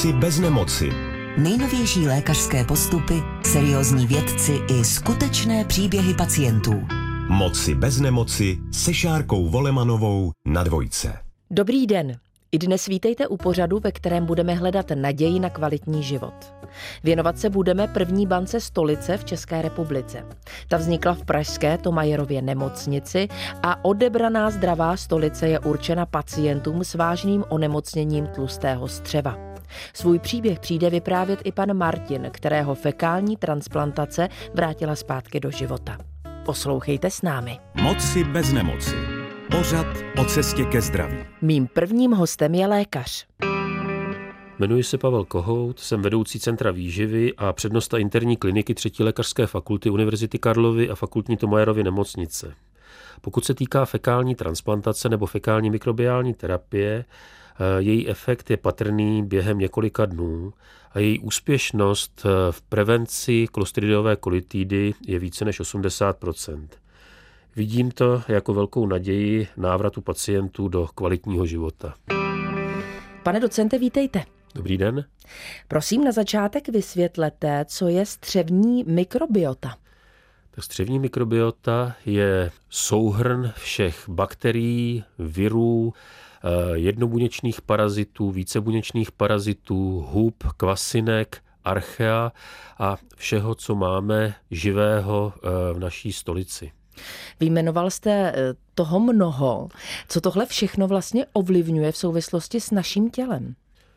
Moci 0.00 0.12
bez 0.12 0.38
nemoci. 0.38 0.88
Nejnovější 1.38 2.06
lékařské 2.06 2.64
postupy, 2.64 3.22
seriózní 3.44 4.06
vědci 4.06 4.58
i 4.68 4.84
skutečné 4.84 5.64
příběhy 5.64 6.14
pacientů. 6.14 6.82
Moci 7.28 7.74
bez 7.74 8.00
nemoci 8.00 8.58
se 8.72 8.94
Šárkou 8.94 9.48
Volemanovou 9.48 10.32
na 10.46 10.64
dvojce. 10.64 11.18
Dobrý 11.50 11.86
den. 11.86 12.16
I 12.52 12.58
dnes 12.58 12.86
vítejte 12.86 13.28
u 13.28 13.36
pořadu, 13.36 13.78
ve 13.78 13.92
kterém 13.92 14.26
budeme 14.26 14.54
hledat 14.54 14.86
naději 14.94 15.40
na 15.40 15.50
kvalitní 15.50 16.02
život. 16.02 16.54
Věnovat 17.04 17.38
se 17.38 17.50
budeme 17.50 17.88
první 17.88 18.26
bance 18.26 18.60
stolice 18.60 19.16
v 19.16 19.24
České 19.24 19.62
republice. 19.62 20.26
Ta 20.68 20.76
vznikla 20.76 21.14
v 21.14 21.24
pražské 21.24 21.78
Tomajerově 21.78 22.42
nemocnici 22.42 23.28
a 23.62 23.84
odebraná 23.84 24.50
zdravá 24.50 24.96
stolice 24.96 25.48
je 25.48 25.58
určena 25.58 26.06
pacientům 26.06 26.84
s 26.84 26.94
vážným 26.94 27.44
onemocněním 27.48 28.26
tlustého 28.26 28.88
střeva. 28.88 29.49
Svůj 29.94 30.18
příběh 30.18 30.60
přijde 30.60 30.90
vyprávět 30.90 31.40
i 31.44 31.52
pan 31.52 31.76
Martin, 31.76 32.28
kterého 32.32 32.74
fekální 32.74 33.36
transplantace 33.36 34.28
vrátila 34.54 34.96
zpátky 34.96 35.40
do 35.40 35.50
života. 35.50 35.98
Poslouchejte 36.44 37.10
s 37.10 37.22
námi. 37.22 37.58
Moci 37.74 38.24
bez 38.24 38.52
nemoci. 38.52 38.96
Pořad 39.50 39.86
o 40.20 40.24
cestě 40.24 40.64
ke 40.64 40.80
zdraví. 40.80 41.16
Mým 41.42 41.66
prvním 41.66 42.12
hostem 42.12 42.54
je 42.54 42.66
lékař. 42.66 43.26
Jmenuji 44.58 44.82
se 44.82 44.98
Pavel 44.98 45.24
Kohout, 45.24 45.78
jsem 45.78 46.02
vedoucí 46.02 46.40
Centra 46.40 46.70
výživy 46.70 47.32
a 47.36 47.52
přednosta 47.52 47.98
interní 47.98 48.36
kliniky 48.36 48.74
třetí 48.74 49.02
lékařské 49.02 49.46
fakulty 49.46 49.90
Univerzity 49.90 50.38
Karlovy 50.38 50.90
a 50.90 50.94
fakultní 50.94 51.36
Tomajerovy 51.36 51.84
nemocnice. 51.84 52.54
Pokud 53.20 53.44
se 53.44 53.54
týká 53.54 53.84
fekální 53.84 54.34
transplantace 54.34 55.08
nebo 55.08 55.26
fekální 55.26 55.70
mikrobiální 55.70 56.34
terapie, 56.34 57.04
její 57.78 58.08
efekt 58.08 58.50
je 58.50 58.56
patrný 58.56 59.22
během 59.22 59.58
několika 59.58 60.06
dnů 60.06 60.52
a 60.92 60.98
její 60.98 61.18
úspěšnost 61.18 62.22
eh, 62.24 62.52
v 62.52 62.62
prevenci 62.62 63.46
klostridiové 63.52 64.16
kolitidy 64.16 64.94
je 65.06 65.18
více 65.18 65.44
než 65.44 65.60
80% 65.60 66.68
Vidím 67.56 67.90
to 67.90 68.22
jako 68.28 68.54
velkou 68.54 68.86
naději 68.86 69.48
návratu 69.56 70.00
pacientů 70.00 70.68
do 70.68 70.88
kvalitního 70.94 71.46
života. 71.46 71.94
Pane 73.22 73.40
docente, 73.40 73.78
vítejte. 73.78 74.24
Dobrý 74.54 74.78
den. 74.78 75.04
Prosím 75.68 76.04
na 76.04 76.12
začátek 76.12 76.68
vysvětlete, 76.68 77.64
co 77.68 77.88
je 77.88 78.06
střevní 78.06 78.84
mikrobiota. 78.84 79.76
Ta 80.50 80.62
střevní 80.62 80.98
mikrobiota 80.98 81.96
je 82.06 82.50
souhrn 82.70 83.52
všech 83.56 84.08
bakterií, 84.08 85.04
virů, 85.18 85.92
eh, 85.96 86.29
jednobuněčných 86.74 87.62
parazitů, 87.62 88.30
vícebuněčných 88.30 89.12
parazitů, 89.12 90.06
hub, 90.10 90.44
kvasinek, 90.56 91.42
archea 91.64 92.32
a 92.78 92.96
všeho, 93.16 93.54
co 93.54 93.74
máme 93.74 94.34
živého 94.50 95.32
eh, 95.36 95.72
v 95.72 95.78
naší 95.78 96.12
stolici. 96.12 96.72
Vyjmenoval 97.40 97.90
jste 97.90 98.10
eh, 98.10 98.54
toho 98.74 99.00
mnoho. 99.00 99.68
Co 100.08 100.20
tohle 100.20 100.46
všechno 100.46 100.88
vlastně 100.88 101.26
ovlivňuje 101.32 101.92
v 101.92 101.96
souvislosti 101.96 102.60
s 102.60 102.70
naším 102.70 103.10
tělem? 103.10 103.54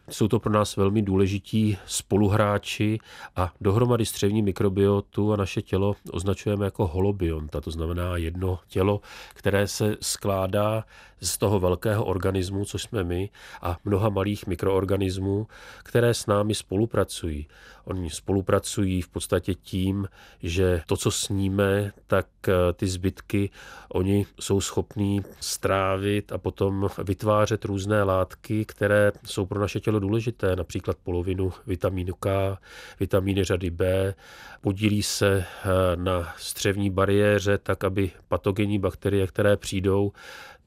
Jsou 0.10 0.28
to 0.28 0.40
pro 0.40 0.54
nás 0.54 0.76
velmi 0.76 1.02
důležití 1.02 1.78
spoluhráči 1.86 3.00
a 3.36 3.54
dohromady 3.62 4.06
střevní 4.06 4.42
mikrobiotu 4.42 5.34
a 5.34 5.36
naše 5.36 5.62
tělo 5.62 5.96
označujeme 6.12 6.66
jako 6.66 6.88
holobionta, 6.88 7.62
to 7.62 7.72
znamená 7.72 8.18
jedno 8.18 8.60
tělo, 8.68 9.02
které 9.34 9.68
se 9.68 9.98
skládá 10.02 10.84
z 11.22 11.38
toho 11.38 11.60
velkého 11.60 12.06
organismu, 12.06 12.66
což 12.66 12.84
jsme 12.84 13.04
my, 13.04 13.30
a 13.62 13.78
mnoha 13.86 14.10
malých 14.10 14.48
mikroorganismů, 14.48 15.48
které 15.84 16.14
s 16.14 16.26
námi 16.26 16.56
spolupracují. 16.56 17.48
Oni 17.86 18.10
spolupracují 18.10 19.02
v 19.02 19.08
podstatě 19.08 19.56
tím, 19.56 20.08
že 20.44 20.82
to, 20.88 20.98
co 20.98 21.12
sníme, 21.12 21.92
tak 22.08 22.28
eh, 22.48 22.74
ty 22.74 22.88
zbytky 22.88 23.50
oni 23.90 24.26
jsou 24.40 24.62
schopní 24.62 25.22
strávit 25.40 26.32
a 26.32 26.38
potom 26.38 26.90
vytvářet 27.04 27.66
různé 27.66 28.04
látky, 28.04 28.66
které 28.66 29.12
jsou 29.26 29.46
pro 29.46 29.60
naše 29.60 29.80
tělo 29.80 29.93
důležité, 30.00 30.56
například 30.56 30.98
polovinu 31.04 31.54
vitamínu 31.68 32.14
K, 32.14 32.58
vitamíny 33.00 33.44
řady 33.44 33.70
B, 33.70 34.14
podílí 34.62 35.04
se 35.04 35.46
eh, 35.46 35.96
na 35.96 36.34
střevní 36.38 36.90
bariéře 36.90 37.58
tak, 37.58 37.84
aby 37.84 38.12
patogenní 38.28 38.80
bakterie, 38.80 39.28
které 39.28 39.58
přijdou, 39.58 40.12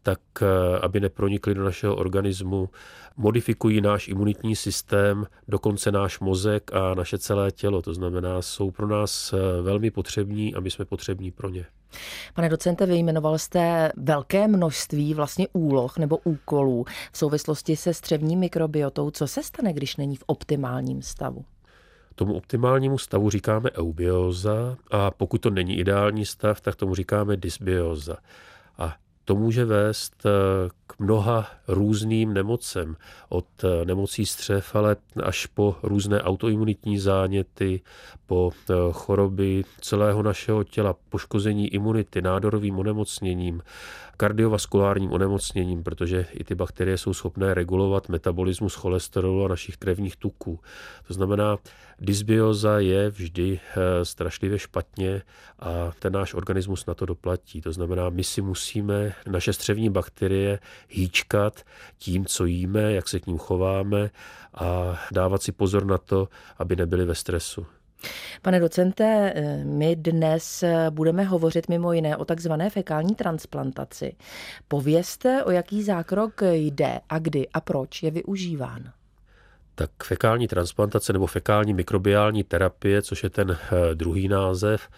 tak 0.06 0.20
eh, 0.42 0.78
aby 0.82 1.00
nepronikly 1.00 1.54
do 1.54 1.64
našeho 1.64 1.96
organismu, 1.96 2.70
modifikují 3.16 3.80
náš 3.80 4.08
imunitní 4.08 4.56
systém, 4.56 5.26
dokonce 5.48 5.92
náš 5.92 6.20
mozek 6.20 6.74
a 6.74 6.94
naše 6.94 7.18
celé 7.18 7.50
tělo. 7.50 7.82
To 7.82 7.94
znamená, 7.94 8.42
jsou 8.42 8.70
pro 8.70 8.86
nás 8.86 9.32
eh, 9.32 9.62
velmi 9.62 9.90
potřební 9.90 10.54
a 10.54 10.60
my 10.60 10.70
jsme 10.70 10.84
potřební 10.84 11.30
pro 11.30 11.48
ně. 11.48 11.66
Pane 12.34 12.48
docente, 12.48 12.86
vyjmenoval 12.86 13.38
jste 13.38 13.92
velké 13.96 14.48
množství 14.48 15.14
vlastně 15.14 15.48
úloh 15.52 15.98
nebo 15.98 16.18
úkolů 16.24 16.84
v 17.12 17.18
souvislosti 17.18 17.76
se 17.76 17.94
střevní 17.94 18.36
mikrobiotou. 18.36 19.10
Co 19.10 19.26
se 19.26 19.42
stane, 19.42 19.72
když 19.72 19.96
není 19.96 20.16
v 20.16 20.24
optimálním 20.26 21.02
stavu? 21.02 21.44
Tomu 22.14 22.34
optimálnímu 22.34 22.98
stavu 22.98 23.30
říkáme 23.30 23.70
eubioza 23.70 24.76
a 24.90 25.10
pokud 25.10 25.38
to 25.40 25.50
není 25.50 25.78
ideální 25.78 26.26
stav, 26.26 26.60
tak 26.60 26.76
tomu 26.76 26.94
říkáme 26.94 27.36
dysbioza. 27.36 28.16
A 28.78 28.94
to 29.26 29.34
může 29.34 29.64
vést 29.64 30.26
eh, 30.26 30.30
k 30.86 30.98
mnoha 30.98 31.46
různým 31.68 32.34
nemocem, 32.34 32.96
od 33.28 33.46
eh, 33.64 33.84
nemocí 33.84 34.26
střev, 34.26 34.74
ale 34.74 34.96
až 35.22 35.46
po 35.46 35.76
různé 35.82 36.22
autoimunitní 36.22 36.98
záněty, 36.98 37.80
po 38.26 38.50
eh, 38.70 38.74
choroby 38.92 39.64
celého 39.80 40.22
našeho 40.22 40.64
těla, 40.64 40.94
poškození 41.08 41.68
imunity, 41.68 42.22
nádorovým 42.22 42.78
onemocněním, 42.78 43.62
kardiovaskulárním 44.16 45.12
onemocněním, 45.12 45.82
protože 45.82 46.26
i 46.32 46.44
ty 46.44 46.54
bakterie 46.54 46.98
jsou 46.98 47.14
schopné 47.14 47.54
regulovat 47.54 48.08
metabolismus 48.08 48.74
cholesterolu 48.74 49.44
a 49.44 49.48
našich 49.48 49.76
krevních 49.76 50.16
tuků. 50.16 50.60
To 51.08 51.14
znamená, 51.14 51.56
dysbioza 51.98 52.78
je 52.78 53.10
vždy 53.10 53.60
eh, 53.60 54.04
strašlivě 54.04 54.58
špatně 54.58 55.22
a 55.58 55.92
ten 55.98 56.12
náš 56.12 56.34
organismus 56.34 56.86
na 56.86 56.94
to 56.94 57.06
doplatí. 57.06 57.60
To 57.60 57.72
znamená, 57.72 58.10
my 58.10 58.24
si 58.24 58.42
musíme 58.42 59.12
naše 59.30 59.52
střevní 59.52 59.90
bakterie 59.90 60.58
hýčkat 60.88 61.62
tím, 61.98 62.26
co 62.26 62.44
jíme, 62.44 62.92
jak 62.92 63.08
se 63.08 63.20
k 63.20 63.26
ním 63.26 63.38
chováme 63.38 64.10
a 64.54 64.98
dávat 65.12 65.42
si 65.42 65.52
pozor 65.52 65.84
na 65.84 65.98
to, 65.98 66.28
aby 66.58 66.76
nebyli 66.76 67.04
ve 67.04 67.14
stresu. 67.14 67.66
Pane 68.42 68.60
docente, 68.60 69.32
eh, 69.34 69.64
my 69.64 69.96
dnes 69.96 70.62
eh, 70.62 70.86
budeme 70.90 71.24
hovořit 71.24 71.68
mimo 71.68 71.92
jiné 71.92 72.16
o 72.16 72.24
takzvané 72.24 72.70
fekální 72.70 73.14
transplantaci. 73.14 74.16
Povězte, 74.68 75.44
o 75.44 75.50
jaký 75.50 75.82
zákrok 75.82 76.42
jde 76.52 77.00
a 77.08 77.18
kdy 77.18 77.48
a 77.54 77.60
proč 77.60 78.02
je 78.02 78.10
využíván. 78.10 78.92
Tak 79.74 79.90
fekální 80.02 80.48
transplantace 80.48 81.12
nebo 81.12 81.26
fekální 81.26 81.74
mikrobiální 81.74 82.44
terapie, 82.44 83.02
což 83.02 83.22
je 83.22 83.30
ten 83.30 83.50
eh, 83.50 83.94
druhý 83.94 84.28
název, 84.28 84.88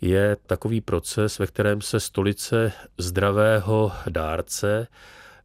je 0.00 0.36
takový 0.46 0.80
proces, 0.80 1.38
ve 1.38 1.46
kterém 1.46 1.80
se 1.80 2.00
stolice 2.00 2.72
zdravého 2.98 3.92
dárce 4.08 4.86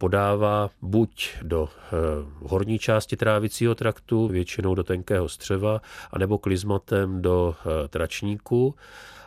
podává 0.02 0.70
buď 0.82 1.30
do 1.42 1.68
eh, 1.68 1.96
horní 2.42 2.78
části 2.78 3.16
trávicího 3.16 3.74
traktu, 3.74 4.28
většinou 4.28 4.74
do 4.74 4.82
tenkého 4.82 5.28
střeva, 5.28 5.80
anebo 6.10 6.38
klizmatem 6.38 7.22
do 7.22 7.54
eh, 7.54 7.88
tračníku. 7.88 8.74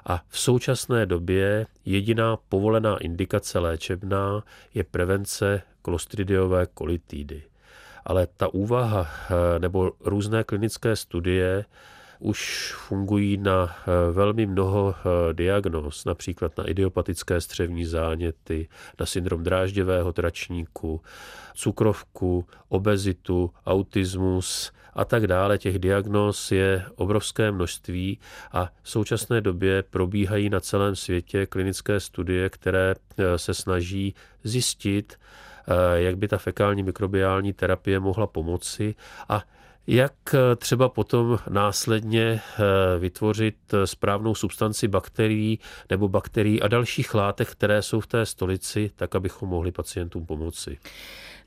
A 0.06 0.22
v 0.30 0.40
současné 0.40 1.06
době 1.06 1.68
jediná 1.86 2.38
povolená 2.50 2.98
indikace 2.98 3.60
léčebná 3.60 4.44
je 4.74 4.84
prevence 4.84 5.62
klostridiové 5.82 6.68
kolitidy. 6.74 7.44
Ale 8.06 8.28
ta 8.38 8.54
úvaha 8.54 9.08
eh, 9.08 9.60
nebo 9.60 9.92
různé 10.00 10.44
klinické 10.44 10.96
studie 10.96 11.66
už 12.20 12.74
fungují 12.78 13.38
na 13.38 13.76
eh, 13.78 14.12
velmi 14.12 14.46
mnoho 14.46 14.96
eh, 14.98 15.34
diagnóz, 15.34 16.06
například 16.06 16.58
na 16.58 16.64
idiopatické 16.64 17.42
střevní 17.42 17.86
záněty, 17.86 18.68
na 19.00 19.06
syndrom 19.06 19.44
drážděvého 19.44 20.14
tračníku, 20.14 21.02
cukrovku, 21.54 22.46
obezitu, 22.70 23.52
autismus 23.66 24.72
a 24.94 25.06
tak 25.06 25.28
dále. 25.28 25.58
Těch 25.58 25.80
diagnóz 25.80 26.52
je 26.52 26.86
obrovské 26.96 27.52
množství 27.52 28.20
a 28.52 28.70
v 28.82 28.90
současné 28.90 29.42
době 29.42 29.84
probíhají 29.84 30.50
na 30.50 30.60
celém 30.60 30.96
světě 30.96 31.46
klinické 31.46 32.00
studie, 32.00 32.50
které 32.50 32.94
eh, 33.18 33.38
se 33.38 33.54
snaží 33.54 34.16
zjistit, 34.44 35.20
jak 35.96 36.18
by 36.18 36.28
ta 36.28 36.38
fekální 36.38 36.84
mikrobiální 36.84 37.54
terapie 37.54 38.00
mohla 38.00 38.28
pomoci 38.28 38.96
a 39.30 39.44
jak 39.88 40.14
třeba 40.58 40.90
potom 40.90 41.38
následně 41.50 42.42
vytvořit 43.00 43.56
správnou 43.86 44.36
substanci 44.36 44.88
bakterií 44.88 45.60
nebo 45.90 46.10
bakterií 46.10 46.62
a 46.62 46.68
dalších 46.68 47.14
látek, 47.14 47.50
které 47.50 47.82
jsou 47.82 48.00
v 48.00 48.08
té 48.08 48.26
stolici, 48.26 48.92
tak 48.96 49.16
abychom 49.16 49.50
mohli 49.50 49.72
pacientům 49.72 50.26
pomoci. 50.26 50.78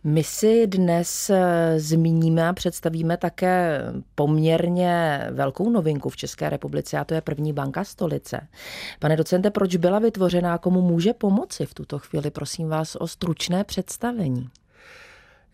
My 0.04 0.24
si 0.24 0.66
dnes 0.66 1.30
eh, 1.30 1.74
zmíníme 1.80 2.48
a 2.48 2.52
představíme 2.52 3.16
také 3.16 3.82
poměrně 4.14 5.20
velkou 5.30 5.70
novinku 5.70 6.08
v 6.08 6.16
České 6.16 6.50
republice 6.50 6.98
a 6.98 7.04
to 7.04 7.14
je 7.14 7.20
první 7.20 7.52
banka 7.52 7.84
stolice. 7.84 8.48
Pane 8.98 9.16
docente, 9.16 9.50
proč 9.50 9.76
byla 9.76 9.98
vytvořená, 9.98 10.58
komu 10.58 10.82
může 10.82 11.12
pomoci 11.12 11.66
v 11.66 11.74
tuto 11.74 11.98
chvíli? 11.98 12.30
Prosím 12.30 12.68
vás 12.68 12.96
o 12.96 13.06
stručné 13.06 13.64
představení. 13.64 14.48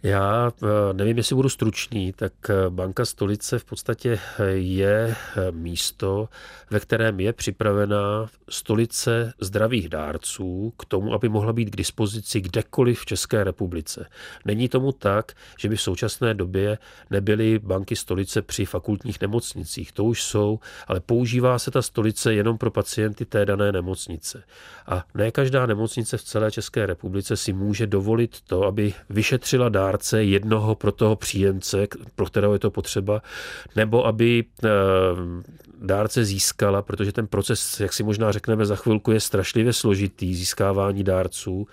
Já 0.04 0.52
eh, 0.62 0.66
nevím, 0.92 1.16
jestli 1.16 1.34
budu 1.34 1.48
stručný, 1.48 2.12
tak 2.12 2.32
eh, 2.50 2.54
Banka 2.68 3.04
stolice 3.04 3.58
v 3.58 3.64
podstatě 3.64 4.18
eh, 4.38 4.44
je 4.46 5.14
místo, 5.50 6.28
ve 6.70 6.80
kterém 6.80 7.20
je 7.20 7.32
připravená 7.32 8.26
stolice 8.50 9.32
zdravých 9.40 9.88
dárců 9.88 10.72
k 10.78 10.84
tomu, 10.84 11.14
aby 11.14 11.28
mohla 11.28 11.52
být 11.52 11.70
k 11.70 11.76
dispozici 11.76 12.40
kdekoliv 12.40 13.00
v 13.00 13.06
České 13.06 13.44
republice. 13.44 14.06
Není 14.44 14.68
tomu 14.68 14.92
tak, 14.92 15.32
že 15.58 15.68
by 15.68 15.76
v 15.76 15.80
současné 15.80 16.34
době 16.34 16.78
nebyly 17.10 17.58
banky 17.58 17.96
stolice 17.96 18.42
při 18.42 18.64
fakultních 18.64 19.20
nemocnicích. 19.20 19.92
To 19.92 20.04
už 20.04 20.22
jsou, 20.22 20.60
ale 20.86 21.00
používá 21.00 21.58
se 21.58 21.70
ta 21.70 21.82
stolice 21.82 22.34
jenom 22.34 22.58
pro 22.58 22.70
pacienty 22.70 23.24
té 23.24 23.46
dané 23.46 23.72
nemocnice. 23.72 24.44
A 24.86 25.04
ne 25.14 25.30
každá 25.30 25.66
nemocnice 25.66 26.16
v 26.16 26.22
celé 26.22 26.50
České 26.50 26.86
republice 26.86 27.36
si 27.36 27.52
může 27.52 27.86
dovolit 27.86 28.40
to, 28.40 28.62
aby 28.64 28.94
vyšetřila 29.10 29.68
dár 29.68 29.93
dárce 29.94 30.24
jednoho 30.24 30.74
pro 30.74 30.92
toho 30.92 31.16
příjemce, 31.16 31.86
pro 32.14 32.26
kterého 32.26 32.52
je 32.52 32.58
to 32.58 32.70
potřeba, 32.70 33.22
nebo 33.76 34.06
aby 34.06 34.44
eh, 34.64 34.68
dárce 35.84 36.24
získala, 36.24 36.82
protože 36.82 37.12
ten 37.12 37.26
proces, 37.26 37.80
jak 37.80 37.92
si 37.92 38.02
možná 38.02 38.32
řekneme 38.32 38.66
za 38.66 38.76
chvilku, 38.76 39.12
je 39.12 39.20
strašlivě 39.20 39.72
složitý, 39.72 40.34
získávání 40.34 41.04
dárců. 41.04 41.66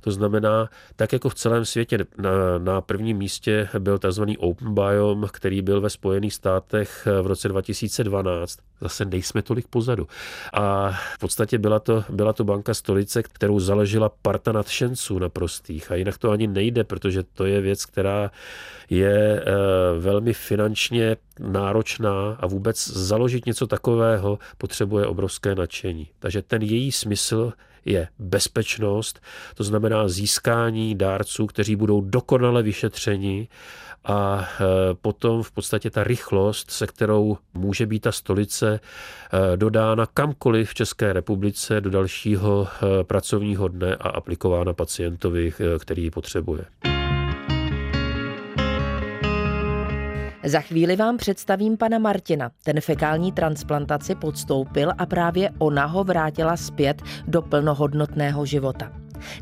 To 0.00 0.10
znamená, 0.10 0.68
tak 0.96 1.12
jako 1.12 1.28
v 1.28 1.34
celém 1.34 1.64
světě 1.64 1.98
na, 2.18 2.58
na 2.58 2.80
prvním 2.80 3.16
místě 3.16 3.68
byl 3.78 3.98
tzv. 3.98 4.22
Open 4.38 4.74
Biome, 4.74 5.26
který 5.32 5.62
byl 5.62 5.80
ve 5.80 5.90
Spojených 5.90 6.34
státech 6.34 7.08
v 7.22 7.26
roce 7.26 7.48
2012. 7.48 8.58
Zase 8.80 9.04
nejsme 9.04 9.42
tolik 9.42 9.66
pozadu. 9.66 10.06
A 10.52 10.90
v 11.14 11.18
podstatě 11.18 11.58
byla 11.58 11.78
to, 11.78 12.04
byla 12.10 12.32
to 12.32 12.44
banka 12.44 12.74
stolice, 12.74 13.22
kterou 13.22 13.60
založila 13.60 14.08
parta 14.22 14.52
nadšenců 14.52 15.18
naprostých. 15.18 15.90
A 15.90 15.94
jinak 15.94 16.18
to 16.18 16.30
ani 16.30 16.46
nejde, 16.46 16.84
protože 16.84 17.22
to 17.22 17.44
je 17.44 17.55
věc, 17.60 17.86
která 17.86 18.30
je 18.90 19.40
eh, 19.40 19.52
velmi 19.98 20.32
finančně 20.32 21.16
náročná 21.38 22.36
a 22.40 22.46
vůbec 22.46 22.88
založit 22.88 23.46
něco 23.46 23.66
takového 23.66 24.38
potřebuje 24.58 25.06
obrovské 25.06 25.54
nadšení. 25.54 26.08
Takže 26.18 26.42
ten 26.42 26.62
její 26.62 26.92
smysl 26.92 27.52
je 27.84 28.08
bezpečnost, 28.18 29.20
to 29.54 29.64
znamená 29.64 30.08
získání 30.08 30.94
dárců, 30.94 31.46
kteří 31.46 31.76
budou 31.76 32.00
dokonale 32.00 32.62
vyšetřeni 32.62 33.48
a 34.04 34.48
eh, 34.48 34.64
potom 34.94 35.42
v 35.42 35.52
podstatě 35.52 35.90
ta 35.90 36.04
rychlost, 36.04 36.70
se 36.70 36.86
kterou 36.86 37.38
může 37.54 37.86
být 37.86 38.00
ta 38.00 38.12
stolice 38.12 38.80
eh, 38.80 39.56
dodána 39.56 40.06
kamkoliv 40.06 40.70
v 40.70 40.74
České 40.74 41.12
republice 41.12 41.80
do 41.80 41.90
dalšího 41.90 42.68
pracovního 43.02 43.68
dne 43.68 43.94
a 43.94 44.08
aplikována 44.08 44.72
pacientovi, 44.72 45.52
který 45.78 46.02
ji 46.02 46.10
potřebuje. 46.10 46.64
Za 50.46 50.60
chvíli 50.60 50.96
vám 50.96 51.16
představím 51.16 51.76
pana 51.76 51.98
Martina. 51.98 52.50
Ten 52.64 52.80
fekální 52.80 53.32
transplantaci 53.32 54.14
podstoupil 54.14 54.92
a 54.98 55.06
právě 55.06 55.50
ona 55.58 55.84
ho 55.84 56.04
vrátila 56.04 56.56
zpět 56.56 57.02
do 57.26 57.42
plnohodnotného 57.42 58.46
života. 58.46 58.92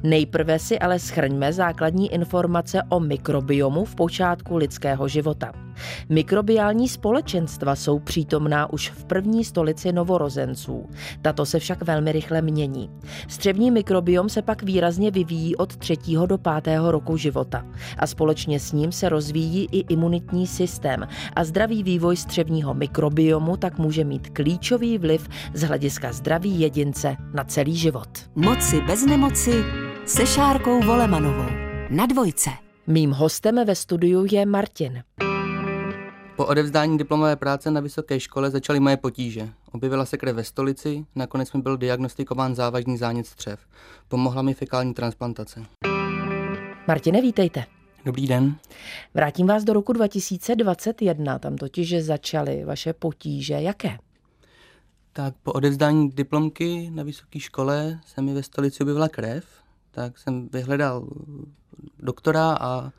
Nejprve 0.02 0.58
si 0.58 0.78
ale 0.78 0.98
schrňme 0.98 1.52
základní 1.52 2.12
informace 2.12 2.82
o 2.88 3.00
mikrobiomu 3.00 3.84
v 3.84 3.94
počátku 3.94 4.56
lidského 4.56 5.08
života. 5.08 5.63
Mikrobiální 6.08 6.88
společenstva 6.88 7.76
jsou 7.76 7.98
přítomná 7.98 8.72
už 8.72 8.90
v 8.90 9.04
první 9.04 9.44
stolici 9.44 9.92
novorozenců. 9.92 10.88
Tato 11.22 11.46
se 11.46 11.58
však 11.58 11.82
velmi 11.82 12.12
rychle 12.12 12.42
mění. 12.42 12.90
Střevní 13.28 13.70
mikrobiom 13.70 14.28
se 14.28 14.42
pak 14.42 14.62
výrazně 14.62 15.10
vyvíjí 15.10 15.56
od 15.56 15.76
třetího 15.76 16.26
do 16.26 16.38
pátého 16.38 16.90
roku 16.90 17.16
života 17.16 17.66
a 17.98 18.06
společně 18.06 18.60
s 18.60 18.72
ním 18.72 18.92
se 18.92 19.08
rozvíjí 19.08 19.68
i 19.72 19.78
imunitní 19.78 20.46
systém 20.46 21.08
a 21.36 21.44
zdravý 21.44 21.82
vývoj 21.82 22.16
střevního 22.16 22.74
mikrobiomu 22.74 23.56
tak 23.56 23.78
může 23.78 24.04
mít 24.04 24.28
klíčový 24.28 24.98
vliv 24.98 25.28
z 25.54 25.62
hlediska 25.62 26.12
zdraví 26.12 26.60
jedince 26.60 27.16
na 27.34 27.44
celý 27.44 27.76
život. 27.76 28.08
Moci 28.34 28.80
bez 28.80 29.06
nemoci 29.06 29.64
se 30.06 30.26
Šárkou 30.26 30.82
Volemanovou 30.82 31.50
na 31.90 32.06
dvojce. 32.06 32.50
Mým 32.86 33.10
hostem 33.10 33.66
ve 33.66 33.74
studiu 33.74 34.26
je 34.30 34.46
Martin. 34.46 35.02
Po 36.36 36.46
odevzdání 36.46 36.98
diplomové 36.98 37.36
práce 37.36 37.70
na 37.70 37.80
vysoké 37.80 38.20
škole 38.20 38.50
začaly 38.50 38.80
moje 38.80 38.96
potíže. 38.96 39.48
Objevila 39.72 40.04
se 40.04 40.16
krev 40.16 40.36
ve 40.36 40.44
stolici, 40.44 41.06
nakonec 41.14 41.52
mi 41.52 41.62
byl 41.62 41.76
diagnostikován 41.76 42.54
závažný 42.54 42.96
zánět 42.96 43.26
střev. 43.26 43.60
Pomohla 44.08 44.42
mi 44.42 44.54
fekální 44.54 44.94
transplantace. 44.94 45.62
Martine, 46.88 47.20
vítejte. 47.20 47.64
Dobrý 48.04 48.26
den. 48.26 48.56
Vrátím 49.14 49.46
vás 49.46 49.64
do 49.64 49.72
roku 49.72 49.92
2021, 49.92 51.38
tam 51.38 51.56
totiž 51.56 52.04
začaly 52.04 52.64
vaše 52.64 52.92
potíže. 52.92 53.54
Jaké? 53.54 53.98
Tak 55.12 55.34
po 55.42 55.52
odevzdání 55.52 56.10
diplomky 56.10 56.90
na 56.94 57.02
vysoké 57.02 57.40
škole 57.40 58.00
se 58.06 58.22
mi 58.22 58.34
ve 58.34 58.42
stolici 58.42 58.82
objevila 58.82 59.08
krev, 59.08 59.46
tak 59.90 60.18
jsem 60.18 60.48
vyhledal 60.52 61.08
doktora 61.98 62.56
a 62.60 62.92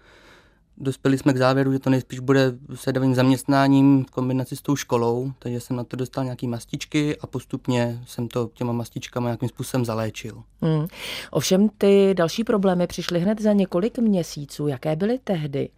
dospěli 0.78 1.18
jsme 1.18 1.34
k 1.34 1.38
závěru, 1.38 1.74
že 1.74 1.80
to 1.80 1.90
nejspíš 1.90 2.20
bude 2.20 2.54
sedavým 2.76 3.16
zaměstnáním 3.16 4.06
v 4.06 4.12
kombinaci 4.12 4.56
s 4.56 4.62
tou 4.62 4.76
školou, 4.76 5.32
takže 5.40 5.60
jsem 5.60 5.76
na 5.76 5.84
to 5.84 5.98
dostal 5.98 6.24
nějaké 6.24 6.48
mastičky 6.48 7.18
a 7.18 7.28
postupně 7.28 8.02
jsem 8.08 8.28
to 8.28 8.50
těma 8.54 8.74
mastičkama 8.74 9.28
nějakým 9.28 9.50
způsobem 9.50 9.86
zaléčil. 9.86 10.44
Hmm. 10.62 10.88
Ovšem 11.32 11.70
ty 11.78 12.14
další 12.18 12.44
problémy 12.44 12.88
přišly 12.88 13.20
hned 13.20 13.42
za 13.42 13.54
několik 13.54 14.00
měsíců. 14.00 14.68
Jaké 14.68 14.96
byly 14.96 15.20
tehdy 15.24 15.70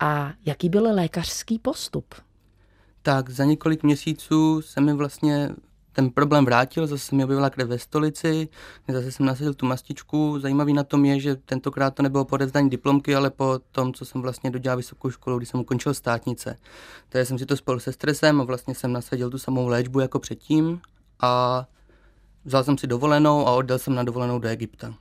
a 0.00 0.32
jaký 0.46 0.68
byl 0.68 0.94
lékařský 0.94 1.58
postup? 1.58 2.14
Tak 3.02 3.30
za 3.30 3.44
několik 3.44 3.82
měsíců 3.82 4.62
se 4.62 4.80
mi 4.80 4.92
vlastně 4.92 5.50
ten 5.92 6.10
problém 6.10 6.44
vrátil, 6.44 6.86
zase 6.86 7.16
mi 7.16 7.24
objevila 7.24 7.50
krev 7.50 7.68
ve 7.68 7.78
stolici, 7.78 8.48
zase 8.88 9.12
jsem 9.12 9.26
nasadil 9.26 9.54
tu 9.54 9.66
mastičku. 9.66 10.38
Zajímavý 10.40 10.72
na 10.72 10.84
tom 10.84 11.04
je, 11.04 11.20
že 11.20 11.36
tentokrát 11.36 11.94
to 11.94 12.02
nebylo 12.02 12.24
po 12.24 12.34
odevzdání 12.34 12.70
diplomky, 12.70 13.14
ale 13.14 13.30
po 13.30 13.60
tom, 13.72 13.92
co 13.92 14.04
jsem 14.04 14.22
vlastně 14.22 14.50
dodělal 14.50 14.76
vysokou 14.76 15.10
školu, 15.10 15.36
když 15.36 15.48
jsem 15.48 15.60
ukončil 15.60 15.94
státnice. 15.94 16.56
Takže 17.08 17.26
jsem 17.26 17.38
si 17.38 17.46
to 17.46 17.56
spolu 17.56 17.80
se 17.80 17.92
stresem 17.92 18.40
a 18.40 18.44
vlastně 18.44 18.74
jsem 18.74 18.92
nasadil 18.92 19.30
tu 19.30 19.38
samou 19.38 19.66
léčbu 19.66 20.00
jako 20.00 20.18
předtím 20.18 20.80
a 21.20 21.64
vzal 22.44 22.64
jsem 22.64 22.78
si 22.78 22.86
dovolenou 22.86 23.46
a 23.46 23.50
oddal 23.52 23.78
jsem 23.78 23.94
na 23.94 24.02
dovolenou 24.02 24.38
do 24.38 24.48
Egypta. 24.48 24.94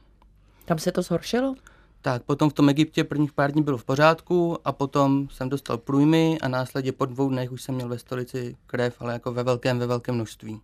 Tam 0.66 0.80
se 0.80 0.92
to 0.92 1.02
zhoršilo? 1.02 1.56
Tak, 2.02 2.24
potom 2.24 2.50
v 2.50 2.54
tom 2.54 2.70
Egyptě 2.70 3.04
prvních 3.04 3.34
pár 3.34 3.52
dní 3.52 3.64
bylo 3.64 3.78
v 3.78 3.84
pořádku 3.84 4.58
a 4.66 4.72
potom 4.72 5.28
jsem 5.32 5.50
dostal 5.50 5.78
průjmy 5.78 6.38
a 6.42 6.48
následně 6.48 6.92
po 6.92 7.06
dvou 7.06 7.30
dnech 7.30 7.52
už 7.52 7.62
jsem 7.62 7.76
měl 7.76 7.88
ve 7.88 8.00
stolici 8.00 8.56
krev, 8.68 8.96
ale 9.00 9.14
jako 9.14 9.34
ve 9.34 9.44
velkém, 9.44 9.80
ve 9.80 9.88
velkém 9.88 10.16
množství. 10.16 10.62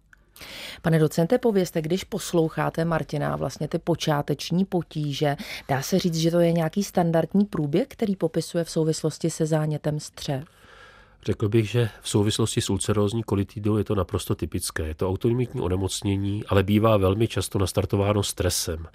Pane 0.82 1.00
docente, 1.00 1.38
povězte, 1.38 1.82
když 1.82 2.03
posloucháte 2.03 2.86
Martina 2.86 3.36
vlastně 3.36 3.67
ty 3.67 3.79
počáteční 3.79 4.65
potíže, 4.65 5.38
dá 5.67 5.82
se 5.82 6.00
říct, 6.00 6.15
že 6.15 6.32
to 6.32 6.39
je 6.39 6.51
nějaký 6.51 6.84
standardní 6.84 7.46
průběh, 7.46 7.88
který 7.88 8.15
popisuje 8.15 8.63
v 8.63 8.70
souvislosti 8.70 9.29
se 9.29 9.46
zánětem 9.46 10.00
střev? 10.00 10.44
Řekl 11.27 11.50
bych, 11.50 11.70
že 11.70 11.89
v 12.01 12.10
souvislosti 12.10 12.62
s 12.62 12.70
ulcerózní 12.70 13.24
kolitidou 13.24 13.77
je 13.77 13.84
to 13.84 13.96
naprosto 13.96 14.36
typické. 14.36 14.88
Je 14.88 14.96
to 14.96 15.10
autoimunitní 15.10 15.62
onemocnění, 15.62 16.44
ale 16.46 16.63
bývá 16.63 16.98
velmi 16.98 17.27
často 17.27 17.60
nastartováno 17.60 18.24
stresem. 18.24 18.88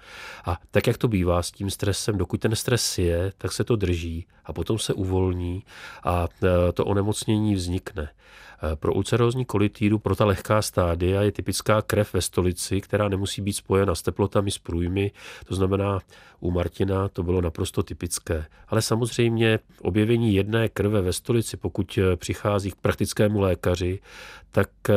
A 0.45 0.57
tak, 0.71 0.87
jak 0.87 0.97
to 0.97 1.07
bývá 1.07 1.43
s 1.43 1.51
tím 1.51 1.69
stresem, 1.69 2.17
dokud 2.17 2.39
ten 2.39 2.55
stres 2.55 2.97
je, 2.97 3.33
tak 3.37 3.51
se 3.51 3.63
to 3.63 3.75
drží 3.75 4.25
a 4.45 4.53
potom 4.53 4.79
se 4.79 4.93
uvolní 4.93 5.63
a 6.03 6.27
e, 6.43 6.71
to 6.71 6.85
onemocnění 6.85 7.55
vznikne. 7.55 8.09
E, 8.71 8.75
pro 8.75 8.93
ulcerózní 8.93 9.45
kolitídu, 9.45 9.99
pro 9.99 10.15
ta 10.15 10.25
lehká 10.25 10.61
stádia 10.61 11.21
je 11.21 11.31
typická 11.31 11.81
krev 11.81 12.13
ve 12.13 12.21
stolici, 12.21 12.81
která 12.81 13.09
nemusí 13.09 13.41
být 13.41 13.53
spojena 13.53 13.95
s 13.95 14.01
teplotami, 14.01 14.51
s 14.51 14.57
průjmy. 14.57 15.11
To 15.45 15.55
znamená, 15.55 15.99
u 16.39 16.51
Martina 16.51 17.09
to 17.09 17.23
bylo 17.23 17.41
naprosto 17.41 17.83
typické. 17.83 18.45
Ale 18.67 18.81
samozřejmě 18.81 19.59
objevení 19.81 20.33
jedné 20.35 20.69
krve 20.69 21.01
ve 21.01 21.13
stolici, 21.13 21.57
pokud 21.57 21.97
e, 21.97 22.15
přichází 22.15 22.71
k 22.71 22.75
praktickému 22.75 23.39
lékaři, 23.39 23.99
tak 24.53 24.69
eh, 24.89 24.95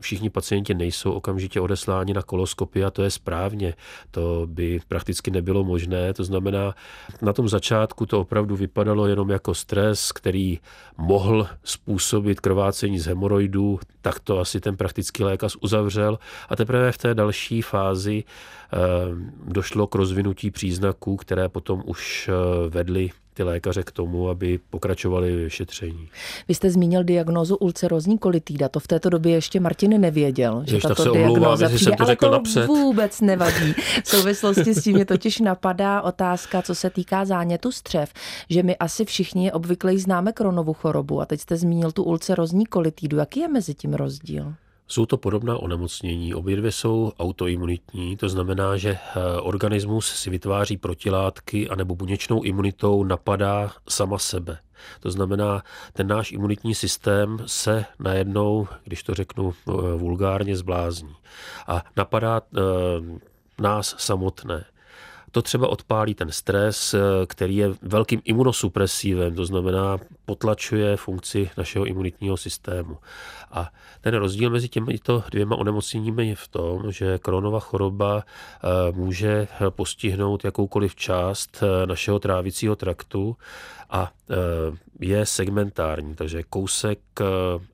všichni 0.00 0.30
pacienti 0.30 0.74
nejsou 0.74 1.12
okamžitě 1.12 1.60
odesláni 1.60 2.14
na 2.14 2.22
koloskopy 2.22 2.84
a 2.84 2.90
to 2.90 3.02
je 3.02 3.10
správně. 3.10 3.74
To 4.10 4.42
by 4.46 4.80
prakticky 4.88 5.30
nebylo 5.30 5.64
možné. 5.64 6.14
To 6.14 6.24
znamená, 6.24 6.74
na 7.22 7.32
tom 7.32 7.48
začátku 7.48 8.06
to 8.06 8.20
opravdu 8.20 8.56
vypadalo 8.56 9.06
jenom 9.06 9.30
jako 9.30 9.54
stres, 9.54 10.12
který 10.12 10.58
mohl 10.98 11.48
způsobit 11.64 12.40
krvácení 12.40 12.98
z 12.98 13.06
hemoroidů, 13.06 13.78
tak 14.02 14.20
to 14.20 14.38
asi 14.38 14.60
ten 14.60 14.76
praktický 14.76 15.24
lékař 15.24 15.56
uzavřel. 15.60 16.18
A 16.48 16.56
teprve 16.56 16.92
v 16.92 16.98
té 16.98 17.14
další 17.14 17.62
fázi 17.62 18.24
eh, 18.24 18.76
došlo 19.46 19.86
k 19.86 19.94
rozvinutí 19.94 20.50
příznaků, 20.50 21.16
které 21.16 21.48
potom 21.48 21.82
už 21.86 22.28
eh, 22.28 22.68
vedly 22.68 23.10
ty 23.36 23.42
lékaře 23.42 23.82
k 23.82 23.90
tomu, 23.90 24.28
aby 24.28 24.58
pokračovali 24.70 25.36
v 25.36 25.38
vyšetření. 25.38 26.08
Vy 26.48 26.54
jste 26.54 26.70
zmínil 26.70 27.04
diagnózu 27.04 27.56
ulcerozní 27.56 28.18
kolitída, 28.18 28.68
to 28.68 28.80
v 28.80 28.86
této 28.86 29.10
době 29.10 29.32
ještě 29.32 29.60
Martin 29.60 30.00
nevěděl, 30.00 30.64
že 30.66 30.76
Jež, 30.76 30.82
tato 30.82 31.02
se 31.02 31.10
diagnóza 31.10 31.66
přijde, 31.66 31.76
přijde, 31.76 31.96
ale 32.04 32.16
to 32.16 32.30
napřed. 32.30 32.66
vůbec 32.66 33.20
nevadí. 33.20 33.74
V 34.04 34.08
souvislosti 34.08 34.74
s 34.74 34.82
tím 34.82 34.94
mě 34.94 35.04
totiž 35.04 35.40
napadá 35.40 36.02
otázka, 36.02 36.62
co 36.62 36.74
se 36.74 36.90
týká 36.90 37.24
zánětu 37.24 37.72
střev, 37.72 38.12
že 38.50 38.62
my 38.62 38.76
asi 38.76 39.04
všichni 39.04 39.52
obvykle 39.52 39.98
známe 39.98 40.32
kronovou 40.32 40.72
chorobu 40.72 41.20
a 41.20 41.26
teď 41.26 41.40
jste 41.40 41.56
zmínil 41.56 41.92
tu 41.92 42.02
ulcerozní 42.02 42.66
kolitídu. 42.66 43.16
Jaký 43.16 43.40
je 43.40 43.48
mezi 43.48 43.74
tím 43.74 43.94
rozdíl? 43.94 44.54
Jsou 44.88 45.06
to 45.06 45.16
podobná 45.16 45.58
onemocnění, 45.58 46.34
obě 46.34 46.56
dvě 46.56 46.72
jsou 46.72 47.12
autoimunitní, 47.18 48.16
to 48.16 48.28
znamená, 48.28 48.76
že 48.76 48.90
eh, 48.90 49.40
organismus 49.40 50.06
si 50.06 50.30
vytváří 50.30 50.76
protilátky 50.76 51.68
anebo 51.68 51.94
buněčnou 51.94 52.42
imunitou 52.42 53.04
napadá 53.04 53.72
sama 53.88 54.18
sebe. 54.18 54.58
To 55.00 55.10
znamená, 55.10 55.62
ten 55.92 56.06
náš 56.06 56.32
imunitní 56.32 56.74
systém 56.74 57.38
se 57.46 57.84
najednou, 57.98 58.68
když 58.84 59.02
to 59.02 59.14
řeknu 59.14 59.54
eh, 59.54 59.72
vulgárně, 59.96 60.56
zblázní 60.56 61.14
a 61.66 61.84
napadá 61.96 62.40
eh, 62.40 62.60
nás 63.62 63.94
samotné 63.98 64.64
to 65.36 65.42
třeba 65.42 65.68
odpálí 65.68 66.14
ten 66.14 66.32
stres, 66.32 66.94
eh, 66.94 66.98
který 67.26 67.56
je 67.56 67.70
velkým 67.82 68.20
imunosupresívem, 68.24 69.34
to 69.34 69.44
znamená 69.44 69.98
potlačuje 70.24 70.96
funkci 70.96 71.50
našeho 71.56 71.84
imunitního 71.84 72.36
systému. 72.36 72.98
A 73.50 73.70
ten 74.00 74.14
rozdíl 74.14 74.50
mezi 74.50 74.68
těmito 74.68 75.24
dvěma 75.30 75.56
onemocněními 75.56 76.28
je 76.28 76.34
v 76.34 76.48
tom, 76.48 76.92
že 76.92 77.18
Kronova 77.18 77.60
choroba 77.60 78.24
eh, 78.24 78.92
může 78.92 79.48
postihnout 79.70 80.44
jakoukoliv 80.44 80.94
část 80.94 81.62
eh, 81.62 81.86
našeho 81.86 82.18
trávicího 82.18 82.76
traktu 82.76 83.36
a 83.90 84.12
je 85.00 85.26
segmentární, 85.26 86.14
takže 86.14 86.42
kousek 86.42 86.98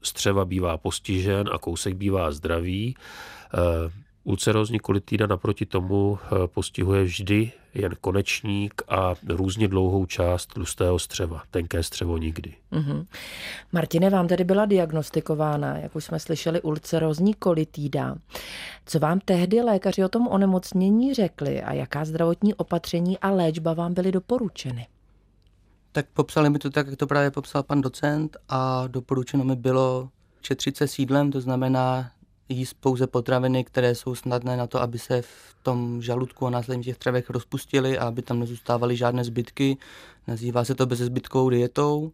střeva 0.02 0.44
bývá 0.44 0.76
postižen 0.76 1.48
a 1.52 1.58
kousek 1.58 1.94
bývá 1.94 2.30
zdravý. 2.30 2.94
Ulcerózní 4.24 4.78
kolitída 4.78 5.26
naproti 5.26 5.66
tomu 5.66 6.18
eh, 6.24 6.46
postihuje 6.46 7.04
vždy 7.04 7.52
jen 7.74 7.92
konečník 8.00 8.82
a 8.88 9.14
různě 9.28 9.68
dlouhou 9.68 10.06
část 10.06 10.46
tlustého 10.46 10.98
střeva, 10.98 11.42
tenké 11.50 11.82
střevo 11.82 12.18
nikdy. 12.18 12.54
Mm-hmm. 12.72 13.06
Martine, 13.72 14.10
vám 14.10 14.28
tedy 14.28 14.44
byla 14.44 14.66
diagnostikována, 14.66 15.78
jak 15.78 15.96
už 15.96 16.04
jsme 16.04 16.20
slyšeli, 16.20 16.62
ulcerózní 16.62 17.34
kolitída. 17.34 18.14
Co 18.86 18.98
vám 18.98 19.20
tehdy 19.20 19.60
lékaři 19.60 20.04
o 20.04 20.08
tom 20.08 20.28
onemocnění 20.28 21.14
řekli 21.14 21.62
a 21.62 21.72
jaká 21.72 22.04
zdravotní 22.04 22.54
opatření 22.54 23.18
a 23.18 23.30
léčba 23.30 23.72
vám 23.72 23.94
byly 23.94 24.12
doporučeny? 24.12 24.86
Tak 25.92 26.06
popsali 26.12 26.50
mi 26.50 26.58
to 26.58 26.70
tak, 26.70 26.86
jak 26.86 26.96
to 26.96 27.06
právě 27.06 27.30
popsal 27.30 27.62
pan 27.62 27.80
docent 27.80 28.36
a 28.48 28.86
doporučeno 28.86 29.44
mi 29.44 29.56
bylo 29.56 30.08
četřit 30.40 30.76
se 30.76 30.88
sídlem, 30.88 31.30
to 31.30 31.40
znamená 31.40 32.10
jíst 32.52 32.74
pouze 32.80 33.06
potraviny, 33.06 33.64
které 33.64 33.94
jsou 33.94 34.14
snadné 34.14 34.56
na 34.56 34.66
to, 34.66 34.80
aby 34.80 34.98
se 34.98 35.22
v 35.22 35.56
tom 35.62 36.02
žaludku 36.02 36.46
a 36.46 36.50
následně 36.50 36.84
těch 36.84 36.98
třevech 36.98 37.30
rozpustily 37.30 37.98
a 37.98 38.06
aby 38.06 38.22
tam 38.22 38.40
nezůstávaly 38.40 38.96
žádné 38.96 39.24
zbytky. 39.24 39.76
Nazývá 40.26 40.64
se 40.64 40.74
to 40.74 40.86
bezezbytkovou 40.86 41.50
dietou 41.50 42.12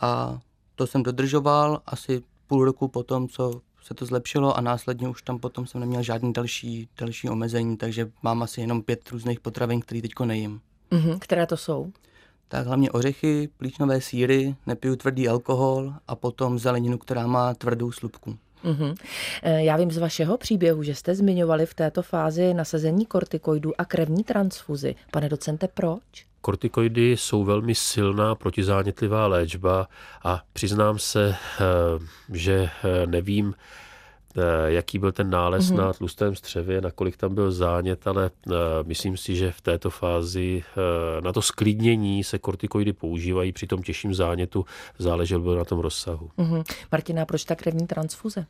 a 0.00 0.38
to 0.74 0.86
jsem 0.86 1.02
dodržoval 1.02 1.82
asi 1.86 2.22
půl 2.46 2.64
roku 2.64 2.88
potom, 2.88 3.28
co 3.28 3.60
se 3.82 3.94
to 3.94 4.06
zlepšilo 4.06 4.56
a 4.56 4.60
následně 4.60 5.08
už 5.08 5.22
tam 5.22 5.38
potom 5.38 5.66
jsem 5.66 5.80
neměl 5.80 6.02
žádný 6.02 6.32
další, 6.32 6.88
další 6.98 7.28
omezení, 7.28 7.76
takže 7.76 8.10
mám 8.22 8.42
asi 8.42 8.60
jenom 8.60 8.82
pět 8.82 9.08
různých 9.08 9.40
potravin, 9.40 9.80
které 9.80 10.02
teďko 10.02 10.24
nejím. 10.24 10.60
Mm-hmm, 10.90 11.18
které 11.18 11.46
to 11.46 11.56
jsou? 11.56 11.92
Tak 12.48 12.66
hlavně 12.66 12.90
ořechy, 12.90 13.48
plíčnové 13.56 14.00
síry, 14.00 14.56
nepiju 14.66 14.96
tvrdý 14.96 15.28
alkohol 15.28 15.94
a 16.08 16.14
potom 16.14 16.58
zeleninu, 16.58 16.98
která 16.98 17.26
má 17.26 17.54
tvrdou 17.54 17.92
slupku. 17.92 18.38
Mm-hmm. 18.64 18.94
Já 19.42 19.76
vím 19.76 19.90
z 19.90 19.98
vašeho 19.98 20.38
příběhu, 20.38 20.82
že 20.82 20.94
jste 20.94 21.14
zmiňovali 21.14 21.66
v 21.66 21.74
této 21.74 22.02
fázi 22.02 22.54
nasazení 22.54 23.06
kortikoidů 23.06 23.72
a 23.78 23.84
krevní 23.84 24.24
transfuzi. 24.24 24.94
Pane 25.10 25.28
docente, 25.28 25.68
proč? 25.74 26.00
Kortikoidy 26.40 27.10
jsou 27.10 27.44
velmi 27.44 27.74
silná 27.74 28.34
protizánětlivá 28.34 29.26
léčba 29.26 29.88
a 30.24 30.42
přiznám 30.52 30.98
se, 30.98 31.36
eh, 31.60 31.64
že 32.32 32.70
eh, 32.84 33.06
nevím, 33.06 33.54
jaký 34.66 34.98
byl 34.98 35.12
ten 35.12 35.30
nález 35.30 35.70
mm-hmm. 35.70 35.76
na 35.76 35.92
tlustém 35.92 36.34
střevě, 36.34 36.80
nakolik 36.80 37.16
tam 37.16 37.34
byl 37.34 37.52
zánět, 37.52 38.06
ale 38.06 38.30
myslím 38.82 39.16
si, 39.16 39.36
že 39.36 39.52
v 39.52 39.60
této 39.60 39.90
fázi 39.90 40.62
na 41.20 41.32
to 41.32 41.42
sklidnění 41.42 42.24
se 42.24 42.38
kortikoidy 42.38 42.92
používají 42.92 43.52
při 43.52 43.66
tom 43.66 43.82
těžším 43.82 44.14
zánětu, 44.14 44.66
záležel 44.98 45.40
byl 45.40 45.56
na 45.56 45.64
tom 45.64 45.78
rozsahu. 45.78 46.30
Mm-hmm. 46.38 46.64
Martina, 46.92 47.26
proč 47.26 47.44
ta 47.44 47.54
krevní 47.54 47.86
transfuze? 47.86 48.46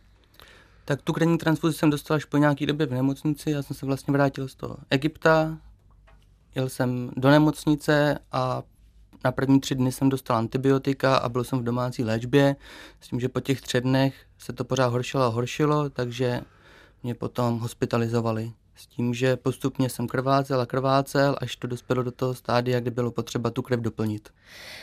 Tak 0.84 1.02
tu 1.02 1.12
krevní 1.12 1.38
transfuzi 1.38 1.78
jsem 1.78 1.90
dostal 1.90 2.14
až 2.14 2.24
po 2.24 2.36
nějaký 2.36 2.66
době 2.66 2.86
v 2.86 2.92
nemocnici. 2.92 3.50
Já 3.50 3.62
jsem 3.62 3.76
se 3.76 3.86
vlastně 3.86 4.12
vrátil 4.12 4.48
z 4.48 4.54
toho 4.54 4.76
Egypta, 4.90 5.58
jel 6.54 6.68
jsem 6.68 7.10
do 7.16 7.30
nemocnice 7.30 8.18
a 8.32 8.62
na 9.24 9.32
první 9.32 9.60
tři 9.60 9.74
dny 9.74 9.92
jsem 9.92 10.08
dostal 10.08 10.36
antibiotika 10.36 11.16
a 11.16 11.28
byl 11.28 11.44
jsem 11.44 11.58
v 11.58 11.62
domácí 11.62 12.04
léčbě 12.04 12.56
s 13.00 13.08
tím, 13.08 13.20
že 13.20 13.28
po 13.28 13.40
těch 13.40 13.60
třech 13.60 13.82
dnech 13.82 14.14
se 14.44 14.52
to 14.52 14.64
pořád 14.64 14.86
horšilo 14.86 15.24
a 15.24 15.28
horšilo, 15.28 15.90
takže 15.90 16.40
mě 17.02 17.14
potom 17.14 17.58
hospitalizovali. 17.58 18.52
S 18.76 18.86
tím, 18.86 19.14
že 19.14 19.36
postupně 19.36 19.88
jsem 19.88 20.06
krvácel 20.06 20.60
a 20.60 20.66
krvácel, 20.66 21.36
až 21.40 21.56
to 21.56 21.66
dospělo 21.66 22.02
do 22.02 22.10
toho 22.10 22.34
stádia, 22.34 22.80
kdy 22.80 22.90
bylo 22.90 23.10
potřeba 23.10 23.50
tu 23.50 23.62
krev 23.62 23.80
doplnit. 23.80 24.28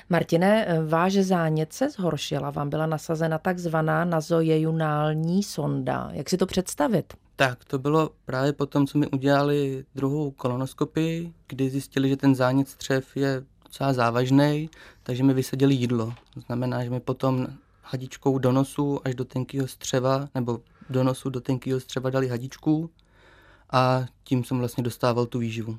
Martine, 0.09 0.67
váš 0.87 1.13
zánět 1.13 1.73
se 1.73 1.89
zhoršila, 1.89 2.49
vám 2.49 2.69
byla 2.69 2.85
nasazena 2.85 3.37
takzvaná 3.37 4.05
nazojejunální 4.05 5.43
sonda. 5.43 6.09
Jak 6.13 6.29
si 6.29 6.37
to 6.37 6.45
představit? 6.45 7.13
Tak, 7.35 7.65
to 7.65 7.79
bylo 7.79 8.09
právě 8.25 8.53
potom, 8.53 8.87
co 8.87 8.97
mi 8.97 9.07
udělali 9.07 9.85
druhou 9.95 10.31
kolonoskopii, 10.31 11.33
kdy 11.47 11.69
zjistili, 11.69 12.09
že 12.09 12.17
ten 12.17 12.35
zánět 12.35 12.69
střev 12.69 13.17
je 13.17 13.43
docela 13.63 13.93
závažný, 13.93 14.69
takže 15.03 15.23
mi 15.23 15.33
vysadili 15.33 15.75
jídlo. 15.75 16.13
To 16.33 16.41
znamená, 16.41 16.83
že 16.83 16.89
mi 16.89 16.99
potom 16.99 17.47
hadičkou 17.81 18.37
do 18.37 18.51
nosu 18.51 18.99
až 19.03 19.15
do 19.15 19.25
tenkého 19.25 19.67
střeva, 19.67 20.29
nebo 20.35 20.59
do 20.89 21.03
nosu 21.03 21.29
do 21.29 21.41
tenkého 21.41 21.79
střeva 21.79 22.09
dali 22.09 22.27
hadičku 22.27 22.89
a 23.71 24.05
tím 24.23 24.43
jsem 24.43 24.59
vlastně 24.59 24.83
dostával 24.83 25.25
tu 25.25 25.39
výživu. 25.39 25.77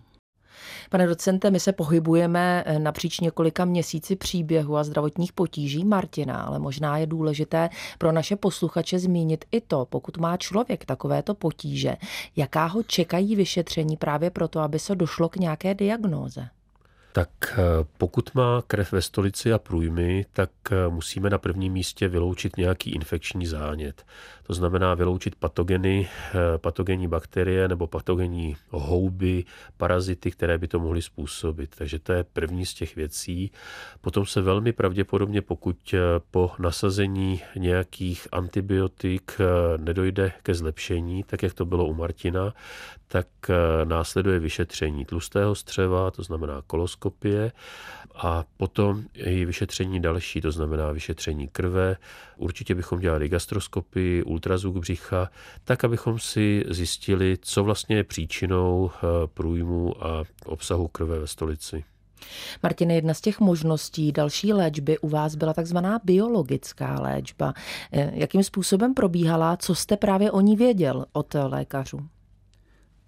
Pane 0.90 1.06
docente, 1.06 1.50
my 1.50 1.60
se 1.60 1.72
pohybujeme 1.72 2.64
eh, 2.66 2.78
napříč 2.78 3.20
několika 3.20 3.64
měsíci 3.64 4.16
příběhu 4.16 4.76
a 4.76 4.84
zdravotních 4.84 5.32
potíží 5.32 5.84
Martina, 5.84 6.42
ale 6.42 6.58
možná 6.58 6.98
je 6.98 7.06
důležité 7.06 7.70
pro 7.98 8.12
naše 8.12 8.36
posluchače 8.36 8.98
zmínit 8.98 9.44
i 9.52 9.60
to, 9.60 9.86
pokud 9.90 10.18
má 10.18 10.36
člověk 10.36 10.84
takovéto 10.84 11.34
potíže, 11.34 11.96
jaká 12.36 12.66
ho 12.66 12.82
čekají 12.82 13.36
vyšetření 13.36 13.96
právě 13.96 14.30
proto, 14.30 14.60
aby 14.60 14.78
se 14.78 14.94
došlo 14.94 15.28
k 15.28 15.36
nějaké 15.36 15.74
diagnóze. 15.74 16.48
Tak 17.14 17.30
eh, 17.52 17.56
pokud 17.98 18.34
má 18.34 18.62
krev 18.66 18.92
ve 18.92 19.02
stolici 19.02 19.52
a 19.52 19.58
průjmy, 19.58 20.26
tak 20.32 20.50
eh, 20.70 20.88
musíme 20.88 21.30
na 21.30 21.38
prvním 21.38 21.72
místě 21.72 22.08
vyloučit 22.08 22.56
nějaký 22.56 22.90
infekční 22.90 23.46
zánět. 23.46 24.06
To 24.42 24.54
znamená 24.54 24.94
vyloučit 24.94 25.34
patogeny, 25.34 26.08
eh, 26.08 26.58
patogenní 26.58 27.08
bakterie 27.08 27.68
nebo 27.68 27.86
patogenní 27.86 28.56
houby, 28.70 29.44
parazity, 29.76 30.30
které 30.30 30.58
by 30.58 30.68
to 30.68 30.80
mohly 30.80 31.02
způsobit. 31.02 31.74
Takže 31.78 31.98
to 31.98 32.12
je 32.12 32.24
první 32.24 32.66
z 32.66 32.74
těch 32.74 32.96
věcí. 32.96 33.50
Potom 34.00 34.26
se 34.26 34.40
velmi 34.40 34.72
pravděpodobně, 34.72 35.42
pokud 35.42 35.94
po 36.30 36.50
nasazení 36.58 37.40
nějakých 37.56 38.28
antibiotik 38.32 39.38
nedojde 39.76 40.32
ke 40.42 40.54
zlepšení, 40.54 41.24
tak 41.24 41.42
jak 41.42 41.54
to 41.54 41.64
bylo 41.64 41.86
u 41.86 41.94
Martina, 41.94 42.54
tak 43.08 43.26
následuje 43.84 44.38
vyšetření 44.38 45.04
tlustého 45.04 45.54
střeva, 45.54 46.10
to 46.10 46.22
znamená 46.22 46.62
koloskopie, 46.66 47.01
endoskopie 47.02 47.52
a 48.14 48.44
potom 48.56 49.04
i 49.14 49.44
vyšetření 49.44 50.00
další, 50.00 50.40
to 50.40 50.52
znamená 50.52 50.92
vyšetření 50.92 51.48
krve. 51.48 51.96
Určitě 52.36 52.74
bychom 52.74 53.00
dělali 53.00 53.28
gastroskopii, 53.28 54.22
ultrazvuk 54.22 54.76
břicha, 54.76 55.30
tak, 55.64 55.84
abychom 55.84 56.18
si 56.18 56.64
zjistili, 56.68 57.38
co 57.40 57.64
vlastně 57.64 57.96
je 57.96 58.04
příčinou 58.04 58.90
eh, 58.94 59.06
průjmu 59.34 60.06
a 60.06 60.24
obsahu 60.46 60.88
krve 60.88 61.18
ve 61.18 61.26
stolici. 61.26 61.84
Martine, 62.62 62.94
jedna 62.94 63.14
z 63.14 63.20
těch 63.20 63.40
možností 63.40 64.12
další 64.12 64.52
léčby 64.52 64.98
u 64.98 65.08
vás 65.08 65.34
byla 65.34 65.52
takzvaná 65.52 66.00
biologická 66.04 67.00
léčba. 67.00 67.54
Eh, 67.92 68.10
jakým 68.14 68.42
způsobem 68.42 68.94
probíhala? 68.94 69.56
Co 69.56 69.74
jste 69.74 69.96
právě 69.96 70.30
o 70.30 70.40
ní 70.40 70.56
věděl 70.56 71.06
od 71.12 71.34
lékařů? 71.34 72.00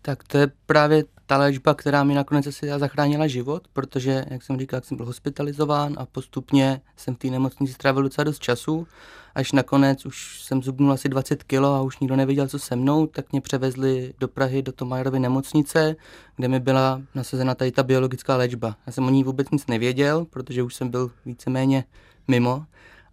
Tak 0.02 0.24
to 0.24 0.38
je 0.38 0.48
právě 0.66 1.04
ta 1.26 1.38
léčba, 1.38 1.74
která 1.74 2.04
mi 2.04 2.14
nakonec 2.14 2.46
asi 2.46 2.68
zachránila 2.76 3.26
život, 3.26 3.68
protože, 3.72 4.24
jak 4.30 4.42
jsem 4.42 4.58
říkal, 4.58 4.80
jsem 4.84 4.96
byl 4.96 5.06
hospitalizován 5.06 5.94
a 5.98 6.06
postupně 6.06 6.80
jsem 6.96 7.14
v 7.14 7.18
té 7.18 7.28
nemocnici 7.28 7.72
strávil 7.72 8.02
docela 8.02 8.24
dost 8.24 8.38
času. 8.38 8.86
Až 9.34 9.52
nakonec 9.52 10.06
už 10.06 10.42
jsem 10.42 10.62
zubnul 10.62 10.92
asi 10.92 11.08
20 11.08 11.42
kilo 11.42 11.74
a 11.74 11.82
už 11.82 11.98
nikdo 11.98 12.16
nevěděl, 12.16 12.48
co 12.48 12.58
se 12.58 12.76
mnou, 12.76 13.06
tak 13.06 13.32
mě 13.32 13.40
převezli 13.40 14.14
do 14.18 14.28
Prahy, 14.28 14.62
do 14.62 14.72
Tomajerovy 14.72 15.20
nemocnice, 15.20 15.96
kde 16.36 16.48
mi 16.48 16.60
byla 16.60 17.02
nasazena 17.14 17.54
tady 17.54 17.72
ta 17.72 17.82
biologická 17.82 18.36
léčba. 18.36 18.76
Já 18.86 18.92
jsem 18.92 19.06
o 19.06 19.10
ní 19.10 19.24
vůbec 19.24 19.50
nic 19.50 19.66
nevěděl, 19.66 20.24
protože 20.24 20.62
už 20.62 20.74
jsem 20.74 20.88
byl 20.88 21.10
víceméně 21.26 21.84
mimo, 22.28 22.64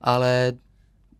ale 0.01 0.53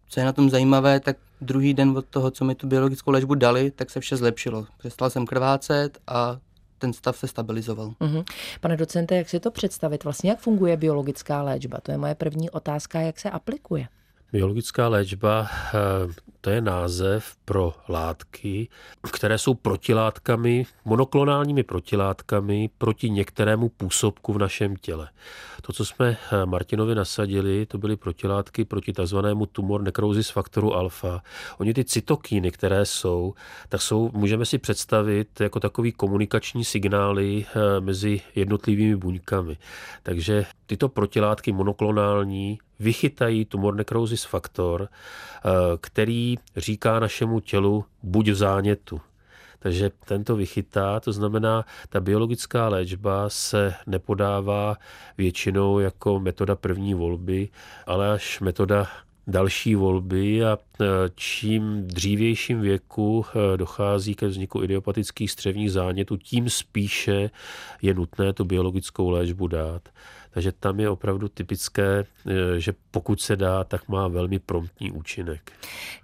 co 0.07 0.19
je 0.19 0.25
na 0.25 0.33
tom 0.33 0.49
zajímavé, 0.49 0.99
tak 0.99 1.17
druhý 1.41 1.73
den 1.73 1.97
od 1.97 2.05
toho, 2.05 2.31
co 2.31 2.45
mi 2.45 2.55
tu 2.55 2.67
biologickou 2.67 3.11
léčbu 3.11 3.35
dali, 3.35 3.71
tak 3.71 3.89
se 3.89 3.99
vše 3.99 4.17
zlepšilo. 4.17 4.65
Přestal 4.77 5.09
jsem 5.09 5.25
krvácet 5.25 5.97
a 6.07 6.37
ten 6.81 6.93
stav 6.93 7.17
se 7.17 7.27
stabilizoval. 7.27 7.93
Mm-hmm. 7.99 8.23
Pane 8.61 8.77
docente, 8.77 9.15
jak 9.15 9.29
si 9.29 9.39
to 9.39 9.51
představit? 9.51 10.03
Vlastně 10.03 10.29
jak 10.29 10.39
funguje 10.39 10.77
biologická 10.77 11.41
léčba? 11.41 11.77
To 11.81 11.91
je 11.91 11.97
moje 11.97 12.15
první 12.15 12.49
otázka, 12.49 13.01
jak 13.01 13.19
se 13.19 13.29
aplikuje. 13.29 13.87
Biologická 14.33 14.87
léčba 14.87 15.47
eh, 15.49 16.31
to 16.41 16.49
je 16.49 16.61
název 16.61 17.35
pro 17.45 17.73
látky, 17.89 18.69
které 19.11 19.37
jsou 19.37 19.53
protilátkami, 19.53 20.65
monoklonálními 20.85 21.63
protilátkami 21.63 22.69
proti 22.77 23.09
některému 23.09 23.69
působku 23.69 24.33
v 24.33 24.37
našem 24.37 24.75
těle. 24.75 25.09
To, 25.61 25.73
co 25.73 25.85
jsme 25.85 26.17
eh, 26.31 26.45
Martinovi 26.45 26.95
nasadili, 26.95 27.65
to 27.65 27.77
byly 27.77 27.95
protilátky 27.95 28.65
proti 28.65 28.93
takzvanému 28.93 29.45
tumor 29.45 29.81
necrosis 29.81 30.29
faktoru 30.29 30.73
alfa. 30.73 31.23
Oni 31.57 31.73
ty 31.73 31.85
cytokíny, 31.85 32.51
které 32.51 32.85
jsou, 32.85 33.33
tak 33.69 33.81
jsou, 33.81 34.11
můžeme 34.13 34.45
si 34.45 34.57
představit 34.57 35.41
jako 35.41 35.59
takový 35.59 35.91
komunikační 35.91 36.63
signály 36.63 37.45
eh, 37.45 37.81
mezi 37.81 38.21
jednotlivými 38.35 38.95
buňkami. 38.95 39.57
Takže 40.03 40.45
tyto 40.65 40.89
protilátky 40.89 41.51
monoklonální 41.51 42.59
vychytají 42.81 43.45
tumor 43.45 43.75
necrosis 43.75 44.23
faktor, 44.23 44.87
eh, 44.87 45.49
který 45.81 46.37
říká 46.57 46.99
našemu 46.99 47.39
tělu 47.39 47.85
buď 48.03 48.29
v 48.29 48.35
zánětu. 48.35 49.01
Takže 49.59 49.91
tento 50.05 50.35
vychytá, 50.35 50.99
to 50.99 51.11
znamená, 51.11 51.65
ta 51.89 51.99
biologická 51.99 52.67
léčba 52.67 53.29
se 53.29 53.73
nepodává 53.87 54.77
většinou 55.17 55.79
jako 55.79 56.19
metoda 56.19 56.55
první 56.55 56.93
volby, 56.93 57.49
ale 57.85 58.11
až 58.11 58.39
metoda 58.39 58.87
další 59.27 59.75
volby 59.75 60.45
a 60.45 60.57
e, 60.57 60.85
čím 61.15 61.87
dřívějším 61.87 62.61
věku 62.61 63.25
e, 63.25 63.57
dochází 63.57 64.15
ke 64.15 64.27
vzniku 64.27 64.63
idiopatických 64.63 65.31
střevních 65.31 65.71
zánětů, 65.71 66.17
tím 66.17 66.49
spíše 66.49 67.29
je 67.81 67.93
nutné 67.93 68.33
tu 68.33 68.45
biologickou 68.45 69.09
léčbu 69.09 69.47
dát. 69.47 69.89
Takže 70.31 70.51
tam 70.51 70.79
je 70.79 70.89
opravdu 70.89 71.27
typické, 71.29 72.05
e, 72.27 72.59
že 72.59 72.73
pokud 72.91 73.21
se 73.21 73.35
dá, 73.35 73.63
tak 73.63 73.89
má 73.89 74.07
velmi 74.07 74.39
promptní 74.39 74.91
účinek. 74.91 75.51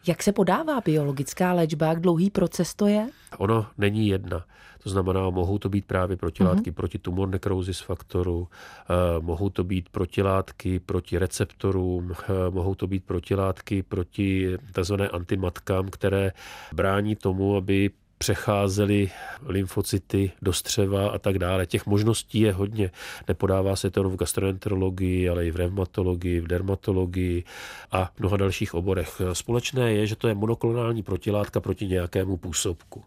Jak 0.07 0.23
se 0.23 0.31
podává 0.31 0.81
biologická 0.81 1.53
léčba? 1.53 1.85
Jak 1.85 1.99
dlouhý 1.99 2.29
proces 2.29 2.73
to 2.73 2.87
je? 2.87 3.09
Ono 3.37 3.65
není 3.77 4.07
jedna. 4.07 4.45
To 4.83 4.89
znamená, 4.89 5.29
mohou 5.29 5.57
to 5.57 5.69
být 5.69 5.85
právě 5.85 6.17
protilátky 6.17 6.71
mm-hmm. 6.71 6.75
proti 6.75 6.97
tumor 6.97 7.29
necrosis 7.29 7.79
faktoru, 7.79 8.47
eh, 8.89 8.93
mohou 9.19 9.49
to 9.49 9.63
být 9.63 9.89
protilátky 9.89 10.79
proti 10.79 11.17
receptorům, 11.17 12.11
eh, 12.11 12.25
mohou 12.49 12.75
to 12.75 12.87
být 12.87 13.03
protilátky 13.03 13.83
proti 13.83 14.57
tzv. 14.81 14.93
antimatkám, 15.11 15.89
které 15.89 16.31
brání 16.73 17.15
tomu, 17.15 17.55
aby 17.55 17.89
přecházely 18.17 19.11
lymfocyty 19.45 20.31
do 20.41 20.53
střeva 20.53 21.09
a 21.09 21.17
tak 21.17 21.39
dále. 21.39 21.65
Těch 21.65 21.85
možností 21.85 22.39
je 22.39 22.53
hodně. 22.53 22.91
Nepodává 23.27 23.75
se 23.75 23.89
to 23.89 23.99
jenom 23.99 24.13
v 24.13 24.15
gastroenterologii, 24.15 25.29
ale 25.29 25.45
i 25.45 25.51
v 25.51 25.55
reumatologii, 25.55 26.39
v 26.39 26.47
dermatologii 26.47 27.43
a 27.91 28.05
v 28.05 28.19
mnoha 28.19 28.37
dalších 28.37 28.73
oborech. 28.73 29.21
Společné 29.33 29.93
je, 29.93 30.07
že 30.07 30.15
to 30.15 30.27
je 30.27 30.33
monoklonální 30.33 31.03
protilátka 31.03 31.59
proti 31.59 31.87
nějakému 31.87 32.37
působku. 32.37 33.03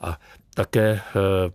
A 0.00 0.18
také 0.54 0.90
eh, 0.90 1.00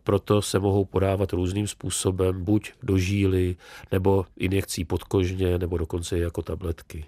proto 0.03 0.41
se 0.41 0.60
mohou 0.60 0.86
podávat 0.86 1.33
různým 1.33 1.68
způsobem, 1.68 2.44
buď 2.44 2.72
do 2.83 2.98
žíly, 2.98 3.55
nebo 3.92 4.25
injekcí 4.37 4.85
podkožně, 4.85 5.57
nebo 5.57 5.77
dokonce 5.77 6.18
i 6.18 6.22
jako 6.22 6.42
tabletky. 6.42 7.05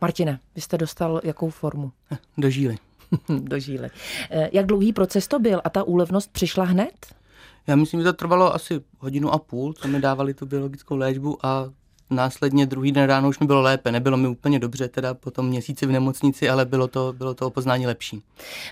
Martine, 0.00 0.40
vy 0.54 0.60
jste 0.60 0.78
dostal 0.78 1.20
jakou 1.24 1.50
formu? 1.50 1.92
Do 2.38 2.50
žíly. 2.50 2.78
do 3.28 3.58
žíly. 3.58 3.88
Eh, 4.30 4.50
jak 4.52 4.66
dlouhý 4.66 4.92
proces 4.92 5.28
to 5.28 5.38
byl 5.38 5.60
a 5.64 5.70
ta 5.70 5.82
úlevnost 5.82 6.32
přišla 6.32 6.64
hned? 6.64 7.06
Já 7.66 7.76
myslím, 7.76 8.00
že 8.00 8.04
to 8.04 8.12
trvalo 8.12 8.54
asi 8.54 8.80
hodinu 8.98 9.30
a 9.30 9.38
půl, 9.38 9.72
co 9.72 9.88
mi 9.88 10.00
dávali 10.00 10.34
tu 10.34 10.46
biologickou 10.46 10.96
léčbu 10.96 11.46
a 11.46 11.70
následně 12.10 12.66
druhý 12.66 12.92
den 12.92 13.04
ráno 13.04 13.28
už 13.28 13.38
mi 13.38 13.46
bylo 13.46 13.60
lépe. 13.60 13.92
Nebylo 13.92 14.16
mi 14.16 14.28
úplně 14.28 14.58
dobře 14.58 14.88
teda 14.88 15.14
po 15.14 15.30
tom 15.30 15.46
měsíci 15.46 15.86
v 15.86 15.90
nemocnici, 15.90 16.50
ale 16.50 16.64
bylo 16.64 16.88
to, 16.88 17.12
bylo 17.12 17.34
to 17.34 17.46
opoznání 17.46 17.86
lepší. 17.86 18.22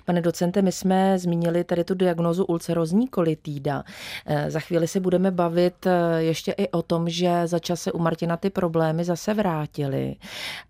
Pane 0.05 0.23
docente, 0.23 0.63
my 0.63 0.73
jsme 0.73 1.19
zmínili 1.19 1.65
tady 1.65 1.85
tu 1.85 1.95
diagnozu 1.95 2.45
ulcerozní 2.45 3.09
kolitída. 3.09 3.85
Eh, 4.27 4.51
za 4.51 4.61
chvíli 4.61 4.89
se 4.89 5.01
budeme 5.01 5.31
bavit 5.31 5.87
eh, 5.87 6.23
ještě 6.23 6.53
i 6.53 6.69
o 6.69 6.83
tom, 6.83 7.09
že 7.09 7.47
za 7.47 7.59
čas 7.59 7.81
se 7.81 7.93
u 7.93 7.99
Martina 7.99 8.37
ty 8.37 8.51
problémy 8.51 9.05
zase 9.05 9.35
vrátily 9.35 10.17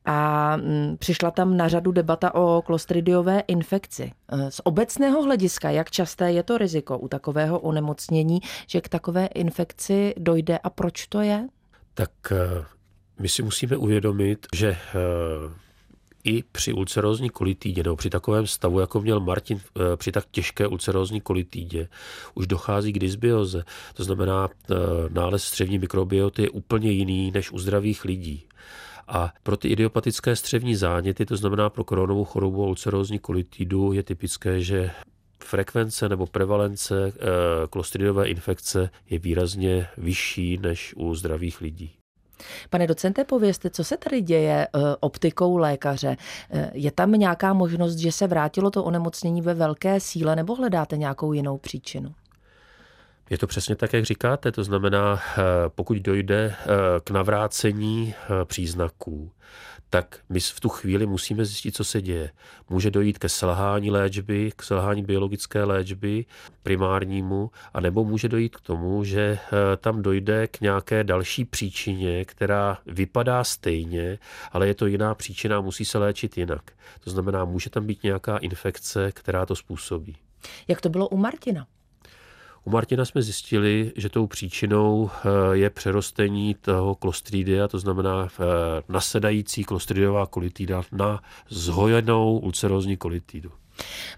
a 0.04 0.56
mm, 0.56 0.96
přišla 0.98 1.30
tam 1.30 1.56
na 1.56 1.68
řadu 1.68 1.92
debata 1.92 2.34
o 2.34 2.62
klostridiové 2.62 3.40
infekci. 3.40 4.12
Eh, 4.28 4.50
z 4.50 4.60
obecného 4.64 5.22
hlediska, 5.22 5.70
jak 5.70 5.90
časté 5.90 6.32
je 6.32 6.42
to 6.42 6.58
riziko 6.58 6.98
u 6.98 7.08
takového 7.08 7.60
onemocnění, 7.60 8.40
že 8.66 8.80
k 8.80 8.88
takové 8.88 9.26
infekci 9.26 10.14
dojde 10.16 10.58
a 10.58 10.70
proč 10.70 11.06
to 11.06 11.20
je? 11.20 11.46
Tak 11.96 12.10
eh, 12.32 12.64
my 13.18 13.28
si 13.28 13.42
musíme 13.42 13.76
uvědomit, 13.76 14.46
že 14.54 14.68
eh, 14.68 14.76
i 16.24 16.42
při 16.52 16.72
ulcerózní 16.72 17.30
kolitýdě, 17.30 17.82
nebo 17.82 17.96
při 17.96 18.10
takovém 18.10 18.46
stavu, 18.46 18.80
jako 18.80 19.00
měl 19.00 19.20
Martin 19.20 19.60
eh, 19.60 19.96
při 19.96 20.12
tak 20.12 20.24
těžké 20.30 20.66
ulcerózní 20.66 21.20
kolitýdě, 21.20 21.88
už 22.34 22.46
dochází 22.46 22.92
k 22.92 22.98
dysbioze. 22.98 23.64
To 23.94 24.04
znamená, 24.04 24.48
nález 25.08 25.44
střevní 25.44 25.78
mikrobioty 25.78 26.42
je 26.42 26.50
úplně 26.50 26.90
jiný 26.90 27.30
než 27.30 27.52
u 27.52 27.58
zdravých 27.58 28.04
lidí. 28.04 28.44
A 29.08 29.32
pro 29.42 29.56
ty 29.56 29.68
idiopatické 29.68 30.36
střevní 30.36 30.74
záněty, 30.74 31.26
to 31.26 31.36
znamená 31.36 31.70
pro 31.70 31.84
koronovou 31.84 32.24
chorobu 32.24 32.64
a 32.64 32.66
ulcerózní 32.66 33.18
kolitidu, 33.18 33.92
je 33.92 34.02
typické, 34.02 34.60
že 34.60 34.90
frekvence 35.46 36.08
nebo 36.08 36.26
prevalence 36.26 36.94
eh, 37.08 37.20
klostridové 37.70 38.28
infekce 38.28 38.90
je 39.10 39.18
výrazně 39.18 39.88
vyšší 39.98 40.58
než 40.58 40.94
u 40.96 41.14
zdravých 41.14 41.60
lidí. 41.60 41.92
Pane 42.70 42.86
docente, 42.86 43.24
povězte, 43.24 43.70
co 43.70 43.84
se 43.84 43.96
tady 43.96 44.20
děje 44.20 44.66
eh, 44.66 44.80
optikou 45.00 45.56
lékaře? 45.56 46.16
Eh, 46.50 46.70
je 46.74 46.90
tam 46.90 47.12
nějaká 47.12 47.52
možnost, 47.52 47.96
že 47.96 48.12
se 48.12 48.26
vrátilo 48.26 48.70
to 48.70 48.84
onemocnění 48.84 49.42
ve 49.42 49.54
velké 49.54 50.00
síle 50.00 50.36
nebo 50.36 50.54
hledáte 50.54 50.96
nějakou 50.96 51.32
jinou 51.32 51.58
příčinu? 51.58 52.14
Je 53.30 53.38
to 53.38 53.46
přesně 53.46 53.76
tak, 53.76 53.92
jak 53.92 54.04
říkáte. 54.04 54.52
To 54.52 54.64
znamená, 54.64 55.20
pokud 55.68 55.96
dojde 55.96 56.54
k 57.04 57.10
navrácení 57.10 58.14
příznaků, 58.44 59.30
tak 59.90 60.20
my 60.28 60.40
v 60.40 60.60
tu 60.60 60.68
chvíli 60.68 61.06
musíme 61.06 61.44
zjistit, 61.44 61.76
co 61.76 61.84
se 61.84 62.02
děje. 62.02 62.30
Může 62.70 62.90
dojít 62.90 63.18
ke 63.18 63.28
selhání 63.28 63.90
léčby, 63.90 64.52
k 64.56 64.62
selhání 64.62 65.02
biologické 65.02 65.64
léčby 65.64 66.24
primárnímu, 66.62 67.50
a 67.74 67.80
nebo 67.80 68.04
může 68.04 68.28
dojít 68.28 68.56
k 68.56 68.60
tomu, 68.60 69.04
že 69.04 69.20
eh, 69.20 69.76
tam 69.76 70.02
dojde 70.02 70.46
k 70.46 70.60
nějaké 70.60 71.04
další 71.04 71.44
příčině, 71.44 72.24
která 72.24 72.78
vypadá 72.86 73.44
stejně, 73.44 74.18
ale 74.52 74.66
je 74.66 74.74
to 74.74 74.86
jiná 74.86 75.14
příčina 75.14 75.58
a 75.58 75.60
musí 75.60 75.84
se 75.84 75.98
léčit 75.98 76.38
jinak. 76.38 76.70
To 77.00 77.10
znamená, 77.10 77.44
může 77.44 77.70
tam 77.70 77.86
být 77.86 78.02
nějaká 78.02 78.36
infekce, 78.36 79.12
která 79.12 79.46
to 79.46 79.56
způsobí. 79.56 80.16
Jak 80.68 80.80
to 80.80 80.88
bylo 80.88 81.08
u 81.08 81.16
Martina? 81.16 81.66
U 82.66 82.70
Martina 82.70 83.04
jsme 83.04 83.22
zjistili, 83.22 83.92
že 83.96 84.08
tou 84.08 84.26
příčinou 84.26 85.10
eh, 85.10 85.56
je 85.56 85.70
přerostení 85.70 86.54
toho 86.54 86.94
klostridia, 86.94 87.68
to 87.68 87.78
znamená 87.78 88.28
eh, 88.28 88.44
nasedající 88.88 89.64
klostridová 89.64 90.26
kolitida 90.26 90.82
na 90.92 91.22
zhojenou 91.48 92.38
ulcerózní 92.38 92.96
kolitidu. 92.96 93.52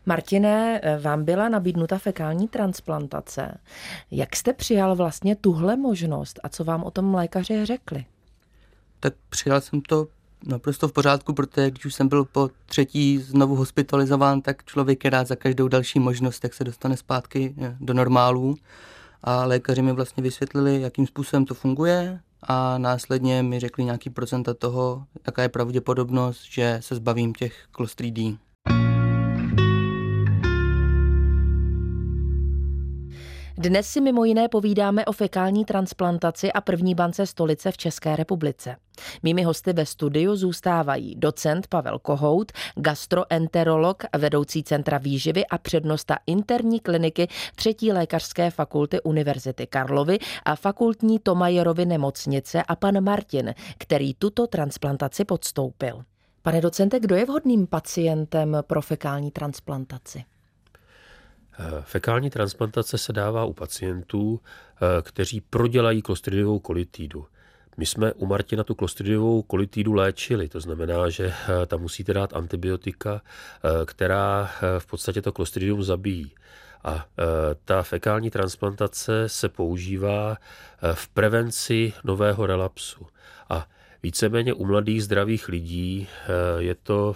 Martine, 0.07 0.81
eh, 0.83 0.99
vám 0.99 1.25
byla 1.25 1.49
nabídnuta 1.49 1.99
fekální 1.99 2.49
transplantace. 2.49 3.59
Jak 4.11 4.37
jste 4.37 4.53
přijal 4.53 4.97
vlastně 4.97 5.37
tuhle 5.37 5.77
možnost 5.77 6.41
a 6.43 6.49
co 6.49 6.65
vám 6.65 6.85
o 6.85 6.91
tom 6.91 7.15
lékaři 7.15 7.65
řekli? 7.65 8.05
Tak 9.01 9.15
přijal 9.29 9.61
jsem 9.61 9.81
to 9.81 10.07
naprosto 10.47 10.89
v 10.89 10.93
pořádku, 10.93 11.33
protože 11.33 11.71
když 11.71 11.85
už 11.85 11.95
jsem 11.95 12.09
byl 12.09 12.25
po 12.25 12.51
třetí 12.67 13.19
znovu 13.19 13.57
hospitalizován, 13.57 14.41
tak 14.41 14.65
člověk 14.65 15.05
je 15.05 15.11
rád 15.11 15.27
za 15.27 15.37
každou 15.37 15.69
další 15.69 15.99
možnost, 15.99 16.45
jak 16.45 16.55
se 16.55 16.65
dostane 16.65 16.97
zpátky 16.97 17.55
eh, 17.59 17.77
do 17.81 17.95
normálu. 17.95 18.55
a 19.23 19.45
lékaři 19.45 19.83
mi 19.83 19.93
vlastně 19.93 20.23
vysvětlili, 20.23 20.81
jakým 20.81 21.07
způsobem 21.07 21.45
to 21.45 21.55
funguje 21.55 22.21
a 22.43 22.79
následně 22.79 23.43
mi 23.43 23.61
řekli 23.61 23.85
nějaký 23.85 24.11
procenta 24.11 24.55
toho, 24.55 25.05
jaká 25.27 25.43
je 25.43 25.49
pravděpodobnost, 25.49 26.45
že 26.51 26.79
se 26.83 26.95
zbavím 26.95 27.35
těch 27.35 27.67
klostridí. 27.71 28.39
Dnes 33.61 33.87
si 33.87 34.01
mimo 34.01 34.25
jiné 34.25 34.49
povídáme 34.49 35.05
o 35.05 35.13
fekální 35.13 35.65
transplantaci 35.65 36.53
a 36.53 36.61
první 36.61 36.95
bance 36.95 37.27
stolice 37.27 37.73
v 37.73 37.77
České 37.77 38.17
republice. 38.17 38.77
Mými 39.23 39.43
hosty 39.43 39.73
ve 39.73 39.87
studiu 39.87 40.37
zůstávají 40.37 41.15
docent 41.15 41.67
Pavel 41.67 41.99
Kohout, 41.99 42.53
gastroenterolog, 42.75 44.05
vedoucí 44.19 44.63
centra 44.63 44.99
výživy 44.99 45.47
a 45.47 45.59
přednosta 45.59 46.19
interní 46.27 46.81
kliniky 46.81 47.29
třetí 47.55 47.93
lékařské 47.93 48.51
fakulty 48.51 49.01
Univerzity 49.01 49.67
Karlovy 49.67 50.19
a 50.45 50.57
fakultní 50.57 51.19
Tomajerovy 51.19 51.87
nemocnice 51.87 52.63
a 52.63 52.77
pan 52.77 53.05
Martin, 53.05 53.55
který 53.79 54.15
tuto 54.15 54.47
transplantaci 54.47 55.25
podstoupil. 55.25 56.05
Pane 56.43 56.61
docente, 56.61 57.01
kdo 57.01 57.17
je 57.17 57.25
vhodným 57.25 57.67
pacientem 57.67 58.57
pro 58.67 58.83
fekální 58.83 59.31
transplantaci? 59.31 60.25
Fekální 61.83 62.31
transplantace 62.31 62.99
se 62.99 63.13
dává 63.13 63.45
u 63.45 63.53
pacientů, 63.53 64.41
eh, 64.41 65.03
kteří 65.03 65.41
prodělají 65.41 66.03
klostridovou 66.03 66.59
kolitidu. 66.59 67.27
My 67.77 67.87
jsme 67.87 68.13
u 68.13 68.27
Martina 68.27 68.65
tu 68.65 68.75
klostridovou 68.75 69.43
kolitidu 69.43 69.93
léčili, 69.93 70.49
to 70.49 70.61
znamená, 70.61 71.09
že 71.09 71.27
eh, 71.27 71.67
tam 71.67 71.81
musíte 71.81 72.15
dát 72.15 72.35
antibiotika, 72.35 73.23
eh, 73.23 73.87
která 73.87 74.51
v 74.79 74.87
podstatě 74.87 75.23
to 75.23 75.33
klostridium 75.33 75.83
zabíjí. 75.83 76.33
A 76.85 77.07
ta 77.65 77.83
fekální 77.83 78.31
transplantace 78.31 79.29
se 79.29 79.49
používá 79.49 80.37
v 80.95 81.09
prevenci 81.09 81.93
nového 82.05 82.47
relapsu. 82.47 83.07
A 83.49 83.67
víceméně 84.03 84.53
u 84.53 84.67
mladých 84.67 85.05
zdravých 85.05 85.49
lidí 85.49 86.09
je 86.59 86.75
to 86.75 87.15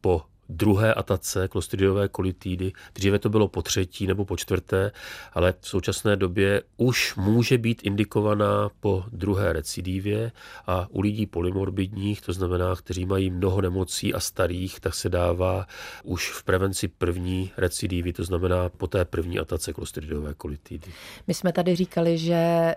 po 0.00 0.22
druhé 0.52 0.94
atace 0.94 1.48
klostridiové 1.48 2.08
kolitidy. 2.08 2.72
Dříve 2.94 3.18
to 3.18 3.28
bylo 3.28 3.48
po 3.48 3.62
třetí 3.62 4.06
nebo 4.06 4.24
po 4.24 4.36
čtvrté, 4.36 4.92
ale 5.32 5.54
v 5.60 5.68
současné 5.68 6.16
době 6.16 6.62
už 6.76 7.14
může 7.16 7.58
být 7.58 7.80
indikovaná 7.82 8.70
po 8.80 9.04
druhé 9.12 9.52
recidivě 9.52 10.32
a 10.66 10.86
u 10.90 11.00
lidí 11.00 11.26
polymorbidních, 11.26 12.20
to 12.20 12.32
znamená, 12.32 12.76
kteří 12.76 13.06
mají 13.06 13.30
mnoho 13.30 13.60
nemocí 13.60 14.14
a 14.14 14.20
starých, 14.20 14.80
tak 14.80 14.94
se 14.94 15.08
dává 15.08 15.66
už 16.04 16.30
v 16.30 16.44
prevenci 16.44 16.88
první 16.88 17.50
recidivy, 17.56 18.12
to 18.12 18.24
znamená 18.24 18.68
po 18.68 18.86
té 18.86 19.04
první 19.04 19.38
atace 19.38 19.72
klostridiové 19.72 20.34
kolitidy. 20.34 20.92
My 21.26 21.34
jsme 21.34 21.52
tady 21.52 21.76
říkali, 21.76 22.18
že 22.18 22.34
eh, 22.34 22.74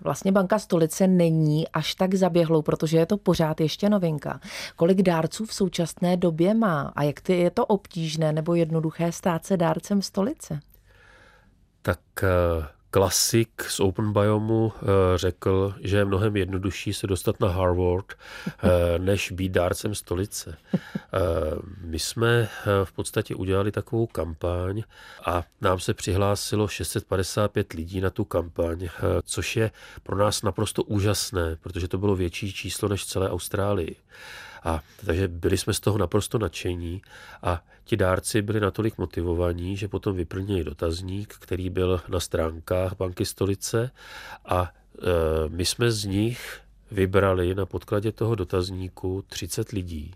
vlastně 0.00 0.32
banka 0.32 0.58
stolice 0.58 1.06
není 1.06 1.68
až 1.68 1.94
tak 1.94 2.14
zaběhlou, 2.14 2.62
protože 2.62 2.98
je 2.98 3.06
to 3.06 3.16
pořád 3.16 3.60
ještě 3.60 3.88
novinka. 3.88 4.40
Kolik 4.76 5.02
dárců 5.02 5.46
v 5.46 5.54
současné 5.54 6.16
době 6.16 6.54
má 6.54 6.92
a 6.96 7.02
jak 7.10 7.20
ty 7.20 7.38
je 7.38 7.50
to 7.50 7.66
obtížné 7.66 8.32
nebo 8.32 8.54
jednoduché 8.54 9.12
stát 9.12 9.46
se 9.46 9.56
dárcem 9.56 10.02
stolice? 10.02 10.60
Tak 11.82 12.00
eh, 12.22 12.28
klasik 12.90 13.62
z 13.62 13.80
Open 13.80 14.12
Biomu 14.12 14.72
eh, 14.74 14.84
řekl, 15.18 15.74
že 15.80 15.96
je 15.96 16.04
mnohem 16.04 16.36
jednodušší 16.36 16.92
se 16.92 17.06
dostat 17.06 17.40
na 17.40 17.48
Harvard, 17.48 18.12
eh, 18.14 18.98
než 18.98 19.32
být 19.32 19.52
dárcem 19.52 19.94
stolice. 19.94 20.56
My 21.80 21.98
jsme 21.98 22.48
v 22.84 22.92
podstatě 22.92 23.34
udělali 23.34 23.72
takovou 23.72 24.06
kampaň 24.06 24.82
a 25.26 25.42
nám 25.60 25.80
se 25.80 25.94
přihlásilo 25.94 26.68
655 26.68 27.72
lidí 27.72 28.00
na 28.00 28.10
tu 28.10 28.24
kampaň, 28.24 28.88
což 29.24 29.56
je 29.56 29.70
pro 30.02 30.16
nás 30.16 30.42
naprosto 30.42 30.82
úžasné, 30.82 31.56
protože 31.60 31.88
to 31.88 31.98
bylo 31.98 32.16
větší 32.16 32.52
číslo 32.52 32.88
než 32.88 33.02
v 33.02 33.06
celé 33.06 33.30
Austrálii. 33.30 33.96
A 34.62 34.82
takže 35.06 35.28
byli 35.28 35.58
jsme 35.58 35.74
z 35.74 35.80
toho 35.80 35.98
naprosto 35.98 36.38
nadšení 36.38 37.02
a 37.42 37.64
ti 37.84 37.96
dárci 37.96 38.42
byli 38.42 38.60
natolik 38.60 38.98
motivovaní, 38.98 39.76
že 39.76 39.88
potom 39.88 40.16
vyplnili 40.16 40.64
dotazník, 40.64 41.34
který 41.40 41.70
byl 41.70 42.00
na 42.08 42.20
stránkách 42.20 42.96
banky 42.96 43.24
stolice 43.24 43.90
a 44.44 44.72
e, 44.72 45.48
my 45.48 45.66
jsme 45.66 45.90
z 45.90 46.04
nich 46.04 46.60
vybrali 46.90 47.54
na 47.54 47.66
podkladě 47.66 48.12
toho 48.12 48.34
dotazníku 48.34 49.24
30 49.28 49.72
lidí 49.72 50.14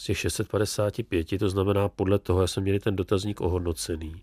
z 0.00 0.04
těch 0.04 0.18
655, 0.18 1.38
to 1.38 1.50
znamená 1.50 1.88
podle 1.88 2.18
toho, 2.18 2.40
já 2.40 2.46
jsem 2.46 2.62
měli 2.62 2.80
ten 2.80 2.96
dotazník 2.96 3.40
ohodnocený. 3.40 4.22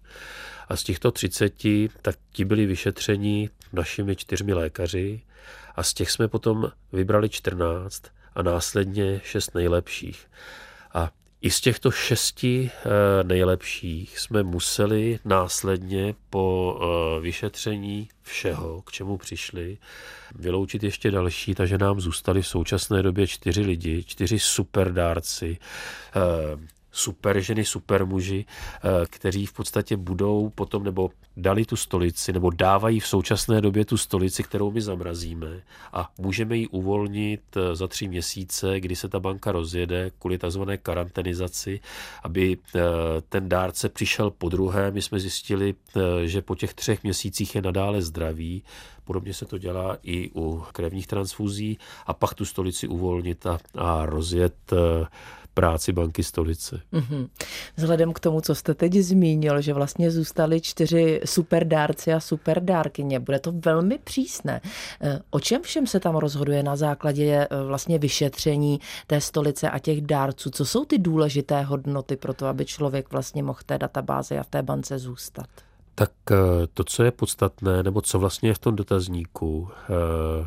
A 0.67 0.75
z 0.75 0.83
těchto 0.83 1.11
30, 1.11 1.53
tak 2.01 2.15
ti 2.31 2.45
byli 2.45 2.65
vyšetřeni 2.65 3.49
našimi 3.73 4.15
čtyřmi 4.15 4.53
lékaři 4.53 5.21
a 5.75 5.83
z 5.83 5.93
těch 5.93 6.11
jsme 6.11 6.27
potom 6.27 6.71
vybrali 6.93 7.29
14 7.29 8.03
a 8.37 8.41
následně 8.41 9.21
šest 9.23 9.55
nejlepších. 9.55 10.27
A 10.93 11.11
i 11.41 11.51
z 11.51 11.61
těchto 11.61 11.91
šesti 11.91 12.71
eh, 12.73 13.23
nejlepších 13.23 14.19
jsme 14.19 14.43
museli 14.43 15.19
následně 15.25 16.13
po 16.29 16.79
eh, 16.81 17.21
vyšetření 17.21 18.09
všeho, 18.21 18.81
k 18.81 18.91
čemu 18.91 19.17
přišli, 19.17 19.77
vyloučit 20.35 20.83
ještě 20.83 21.11
další, 21.11 21.55
takže 21.55 21.77
nám 21.77 21.99
zůstali 21.99 22.41
v 22.41 22.47
současné 22.47 23.03
době 23.03 23.27
čtyři 23.27 23.61
lidi, 23.61 24.03
čtyři 24.03 24.39
superdárci, 24.39 25.57
eh, 26.15 26.76
super 26.97 27.39
ženy, 27.39 27.65
super 27.65 28.05
muži, 28.05 28.45
eh, 28.45 29.05
kteří 29.09 29.45
v 29.45 29.53
podstatě 29.53 29.97
budou 29.97 30.49
potom 30.49 30.83
nebo 30.83 31.09
dali 31.37 31.65
tu 31.65 31.75
stolici 31.75 32.33
nebo 32.33 32.49
dávají 32.49 32.99
v 32.99 33.07
současné 33.07 33.61
době 33.61 33.85
tu 33.85 33.97
stolici, 33.97 34.43
kterou 34.43 34.71
my 34.71 34.81
zamrazíme 34.81 35.61
a 35.93 36.09
můžeme 36.17 36.57
ji 36.57 36.67
uvolnit 36.67 37.41
eh, 37.55 37.75
za 37.75 37.87
tři 37.87 38.07
měsíce, 38.07 38.79
kdy 38.79 38.95
se 38.95 39.09
ta 39.09 39.19
banka 39.19 39.51
rozjede 39.51 40.11
kvůli 40.19 40.37
tzv. 40.37 40.61
karantenizaci, 40.81 41.79
aby 42.23 42.57
eh, 42.57 42.81
ten 43.29 43.49
dárce 43.49 43.89
přišel 43.89 44.31
po 44.31 44.49
druhé. 44.49 44.91
My 44.91 45.01
jsme 45.01 45.19
zjistili, 45.19 45.75
že 46.25 46.41
po 46.41 46.55
těch 46.55 46.73
třech 46.73 47.03
měsících 47.03 47.55
je 47.55 47.61
nadále 47.61 48.01
zdravý, 48.01 48.63
Podobně 49.07 49.33
se 49.33 49.45
to 49.45 49.57
dělá 49.57 49.97
i 50.03 50.29
u 50.35 50.63
krevních 50.71 51.07
transfuzí 51.07 51.77
a 52.05 52.13
pak 52.13 52.33
tu 52.33 52.45
stolici 52.45 52.87
uvolnit 52.87 53.45
a, 53.45 53.59
a 53.75 54.05
rozjet 54.05 54.73
práci 55.57 55.93
banky 55.93 56.23
stolice. 56.23 56.81
Mm-hmm. 56.93 57.27
Vzhledem 57.75 58.13
k 58.13 58.19
tomu, 58.19 58.41
co 58.41 58.55
jste 58.55 58.73
teď 58.73 58.93
zmínil, 58.93 59.61
že 59.61 59.73
vlastně 59.73 60.11
zůstali 60.11 60.61
čtyři 60.61 61.21
superdárci 61.25 62.13
a 62.13 62.19
superdárkyně, 62.19 63.19
bude 63.19 63.39
to 63.39 63.51
velmi 63.51 63.99
přísné. 64.03 64.61
Eh, 65.01 65.19
o 65.29 65.39
čem 65.39 65.61
všem 65.61 65.87
se 65.87 65.99
tam 65.99 66.15
rozhoduje 66.15 66.63
na 66.63 66.75
základě 66.75 67.47
eh, 67.49 67.63
vlastně 67.63 67.99
vyšetření 67.99 68.79
té 69.07 69.21
stolice 69.21 69.69
a 69.69 69.79
těch 69.79 70.01
dárců? 70.01 70.49
Co 70.49 70.65
jsou 70.65 70.85
ty 70.85 70.97
důležité 70.97 71.61
hodnoty 71.61 72.15
pro 72.15 72.33
to, 72.33 72.45
aby 72.45 72.65
člověk 72.65 73.11
vlastně 73.11 73.43
mohl 73.43 73.59
té 73.65 73.77
databázi 73.77 74.37
a 74.37 74.43
v 74.43 74.47
té 74.47 74.61
bance 74.61 74.99
zůstat? 74.99 75.47
Tak 75.95 76.11
eh, 76.31 76.35
to, 76.73 76.83
co 76.83 77.03
je 77.03 77.11
podstatné, 77.11 77.83
nebo 77.83 78.01
co 78.01 78.19
vlastně 78.19 78.49
je 78.49 78.53
v 78.53 78.59
tom 78.59 78.75
dotazníku, 78.75 79.69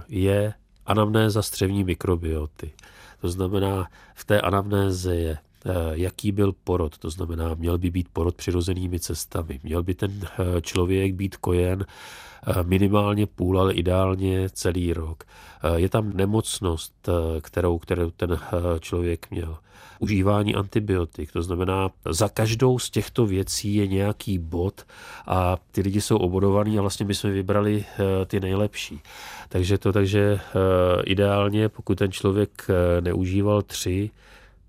je 0.08 0.54
anamnéza 0.86 1.42
střevní 1.42 1.84
mikrobioty. 1.84 2.72
To 3.20 3.28
znamená, 3.28 3.88
v 4.14 4.24
té 4.24 4.40
anamnéze 4.40 5.16
je 5.16 5.30
eh, 5.30 5.70
jaký 5.92 6.32
byl 6.32 6.52
porod, 6.64 6.98
to 6.98 7.10
znamená, 7.10 7.54
měl 7.54 7.78
by 7.78 7.90
být 7.90 8.08
porod 8.12 8.34
přirozenými 8.34 9.00
cestami, 9.00 9.60
měl 9.62 9.82
by 9.82 9.94
ten 9.94 10.20
eh, 10.22 10.60
člověk 10.60 11.14
být 11.14 11.36
kojen 11.36 11.86
minimálně 12.62 13.26
půl, 13.26 13.60
ale 13.60 13.74
ideálně 13.74 14.50
celý 14.50 14.92
rok. 14.92 15.24
Je 15.76 15.88
tam 15.88 16.16
nemocnost, 16.16 17.08
kterou, 17.42 17.78
kterou 17.78 18.10
ten 18.10 18.38
člověk 18.80 19.30
měl 19.30 19.58
užívání 20.00 20.54
antibiotik. 20.54 21.32
To 21.32 21.42
znamená, 21.42 21.90
za 22.10 22.28
každou 22.28 22.78
z 22.78 22.90
těchto 22.90 23.26
věcí 23.26 23.74
je 23.74 23.86
nějaký 23.86 24.38
bod 24.38 24.86
a 25.26 25.56
ty 25.72 25.80
lidi 25.80 26.00
jsou 26.00 26.16
obodovaní 26.16 26.78
a 26.78 26.80
vlastně 26.80 27.06
my 27.06 27.14
jsme 27.14 27.30
vybrali 27.30 27.84
eh, 27.84 28.26
ty 28.26 28.40
nejlepší. 28.40 29.00
Takže 29.48 29.78
to 29.78 29.92
takže 29.92 30.40
eh, 30.40 31.02
ideálně, 31.04 31.68
pokud 31.68 31.98
ten 31.98 32.12
člověk 32.12 32.66
eh, 32.68 33.00
neužíval 33.00 33.62
tři, 33.62 34.10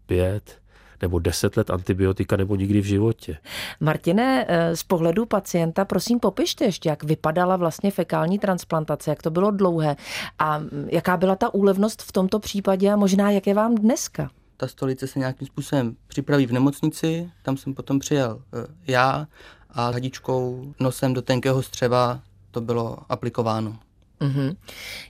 pět, 0.06 0.61
nebo 1.02 1.20
deset 1.20 1.58
let 1.58 1.70
antibiotika 1.70 2.38
nebo 2.38 2.56
nikdy 2.56 2.82
v 2.82 2.86
životě. 2.86 3.38
Martine, 3.80 4.48
z 4.74 4.84
pohledu 4.84 5.26
pacienta, 5.26 5.86
prosím 5.86 6.20
popište 6.20 6.66
ještě, 6.66 6.90
jak 6.90 7.04
vypadala 7.04 7.56
vlastně 7.56 7.92
fekální 7.92 8.40
transplantace, 8.40 9.10
jak 9.10 9.22
to 9.22 9.32
bylo 9.32 9.52
dlouhé 9.52 9.96
a 10.40 10.62
jaká 10.88 11.18
byla 11.18 11.36
ta 11.36 11.54
úlevnost 11.54 12.02
v 12.02 12.12
tomto 12.12 12.40
případě 12.40 12.92
a 12.92 12.96
možná 12.96 13.32
jak 13.32 13.48
je 13.48 13.54
vám 13.54 13.76
dneska? 13.76 14.30
ta 14.62 14.68
stolice 14.68 15.08
se 15.08 15.20
nějakým 15.20 15.48
způsobem 15.48 15.96
připraví 16.08 16.46
v 16.46 16.52
nemocnici, 16.52 17.32
tam 17.44 17.58
jsem 17.58 17.74
potom 17.74 18.00
přijel 18.00 18.42
eh, 18.54 18.68
já 18.88 19.28
a 19.70 19.92
hadičkou 19.92 20.74
nosem 20.80 21.14
do 21.14 21.22
tenkého 21.22 21.64
střeva 21.64 22.22
to 22.52 22.62
bylo 22.62 22.98
aplikováno. 23.10 23.80
Mm-hmm. 24.20 24.56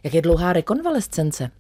Jak 0.03 0.13
je 0.13 0.21
dlouhá 0.21 0.53
rekonvalescence, 0.53 1.51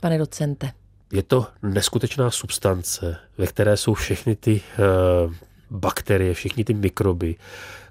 pane 0.00 0.18
docente? 0.18 0.72
Je 1.12 1.22
to 1.22 1.46
neskutečná 1.62 2.30
substance, 2.30 3.16
ve 3.38 3.46
které 3.46 3.76
jsou 3.76 3.94
všechny 3.94 4.36
ty 4.36 4.60
uh, 5.26 5.32
bakterie, 5.70 6.34
všechny 6.34 6.64
ty 6.64 6.74
mikroby, 6.74 7.36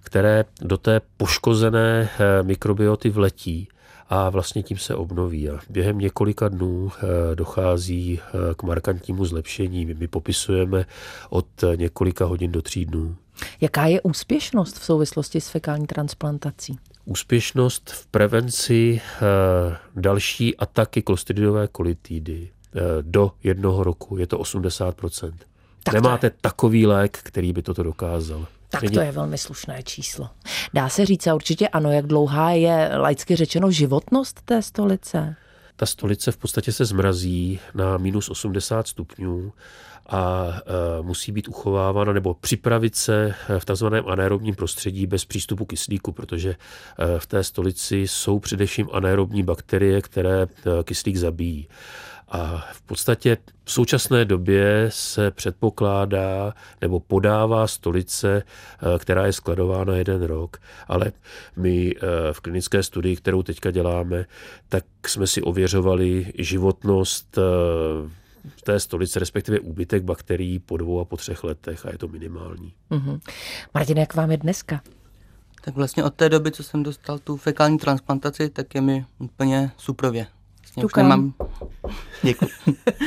které 0.02 0.46
do 0.62 0.78
té 0.78 1.02
poškozené 1.18 2.10
mikrobioty 2.42 3.10
vletí 3.10 3.68
a 4.10 4.30
vlastně 4.30 4.64
tím 4.64 4.78
se 4.78 4.96
obnoví. 4.96 5.50
A 5.50 5.60
během 5.70 5.98
několika 5.98 6.48
dnů 6.48 6.92
dochází 7.36 8.20
k 8.56 8.64
markantnímu 8.64 9.26
zlepšení. 9.26 9.86
My 9.86 10.08
popisujeme 10.08 10.86
od 11.30 11.48
několika 11.76 12.26
hodin 12.26 12.52
do 12.52 12.62
tří 12.62 12.86
dnů. 12.86 13.16
Jaká 13.62 13.86
je 13.86 14.02
úspěšnost 14.02 14.80
v 14.80 14.84
souvislosti 14.84 15.42
s 15.42 15.50
fekální 15.50 15.88
transplantací? 15.88 16.80
Úspěšnost 17.06 17.90
v 17.90 18.08
prevenci 18.08 19.02
eh, 19.02 19.78
další 19.96 20.58
ataky 20.58 21.02
klostridiové 21.02 21.68
kolitidy 21.68 22.50
eh, 22.52 22.59
do 23.02 23.32
jednoho 23.44 23.84
roku 23.84 24.18
je 24.18 24.28
to 24.28 24.38
80%. 24.40 25.34
Tak 25.84 25.94
Nemáte 25.94 26.30
to 26.30 26.36
je... 26.36 26.40
takový 26.42 26.86
lék, 26.86 27.20
který 27.24 27.54
by 27.54 27.62
toto 27.62 27.84
dokázal. 27.84 28.46
Tak 28.70 28.84
to 28.94 29.00
je 29.00 29.12
velmi 29.12 29.38
slušné 29.38 29.84
číslo. 29.84 30.30
Dá 30.74 30.90
se 30.90 31.06
říct 31.06 31.28
a 31.28 31.36
určitě 31.36 31.68
ano, 31.68 31.92
jak 31.92 32.08
dlouhá 32.08 32.52
je 32.52 32.92
laicky 32.98 33.36
řečeno 33.36 33.72
životnost 33.72 34.42
té 34.42 34.62
stolice? 34.62 35.36
Ta 35.76 35.86
stolice 35.86 36.32
v 36.32 36.38
podstatě 36.38 36.72
se 36.72 36.86
zmrazí 36.86 37.60
na 37.74 37.98
minus 37.98 38.30
80 38.30 38.88
stupňů 38.88 39.54
a 40.10 40.48
e, 40.48 41.02
musí 41.02 41.32
být 41.32 41.48
uchovávána 41.48 42.14
nebo 42.14 42.34
připravit 42.34 42.96
se 42.96 43.36
v 43.60 43.66
takzvaném 43.66 44.04
anaerobním 44.08 44.56
prostředí 44.56 45.08
bez 45.08 45.26
přístupu 45.26 45.66
kyslíku, 45.66 46.12
protože 46.12 46.56
v 47.18 47.28
té 47.28 47.44
stolici 47.44 47.98
jsou 47.98 48.40
především 48.40 48.90
anaerobní 48.94 49.44
bakterie, 49.44 50.02
které 50.02 50.48
kyslík 50.84 51.18
zabíjí. 51.18 51.68
A 52.32 52.66
v 52.74 52.82
podstatě 52.82 53.38
v 53.64 53.72
současné 53.72 54.26
době 54.26 54.86
se 54.90 55.32
předpokládá 55.32 56.54
nebo 56.82 57.00
podává 57.00 57.68
stolice, 57.68 58.44
která 59.00 59.26
je 59.26 59.34
skladována 59.34 59.96
jeden 59.96 60.24
rok, 60.24 60.58
ale 60.88 61.12
my 61.56 61.96
v 62.32 62.40
klinické 62.40 62.84
studii, 62.84 63.16
kterou 63.16 63.44
teďka 63.44 63.72
děláme, 63.72 64.26
tak 64.70 64.84
jsme 65.08 65.28
si 65.28 65.42
ověřovali 65.42 66.34
životnost 66.38 67.38
v 68.56 68.62
té 68.64 68.80
stolice, 68.80 69.20
respektive 69.20 69.60
úbytek 69.60 70.04
bakterií 70.04 70.60
po 70.60 70.78
dvou 70.78 71.00
a 71.00 71.06
po 71.06 71.18
třech 71.18 71.44
letech 71.44 71.86
a 71.86 71.92
je 71.92 71.98
to 71.98 72.08
minimální. 72.08 72.74
Mm-hmm. 72.92 73.20
Martin, 73.74 73.98
jak 73.98 74.16
vám 74.16 74.32
je 74.32 74.38
dneska? 74.38 74.82
Tak 75.62 75.76
vlastně 75.76 76.04
od 76.04 76.14
té 76.14 76.30
doby, 76.30 76.52
co 76.52 76.64
jsem 76.64 76.84
dostal 76.84 77.20
tu 77.20 77.38
fekální 77.38 77.78
transplantaci, 77.78 78.50
tak 78.50 78.76
je 78.76 78.82
mi 78.82 79.06
úplně 79.20 79.72
suprově. 79.78 80.28
Vlastně 80.62 80.86
už 80.86 80.94
nemám... 80.96 81.34
Děkuji. 82.24 82.50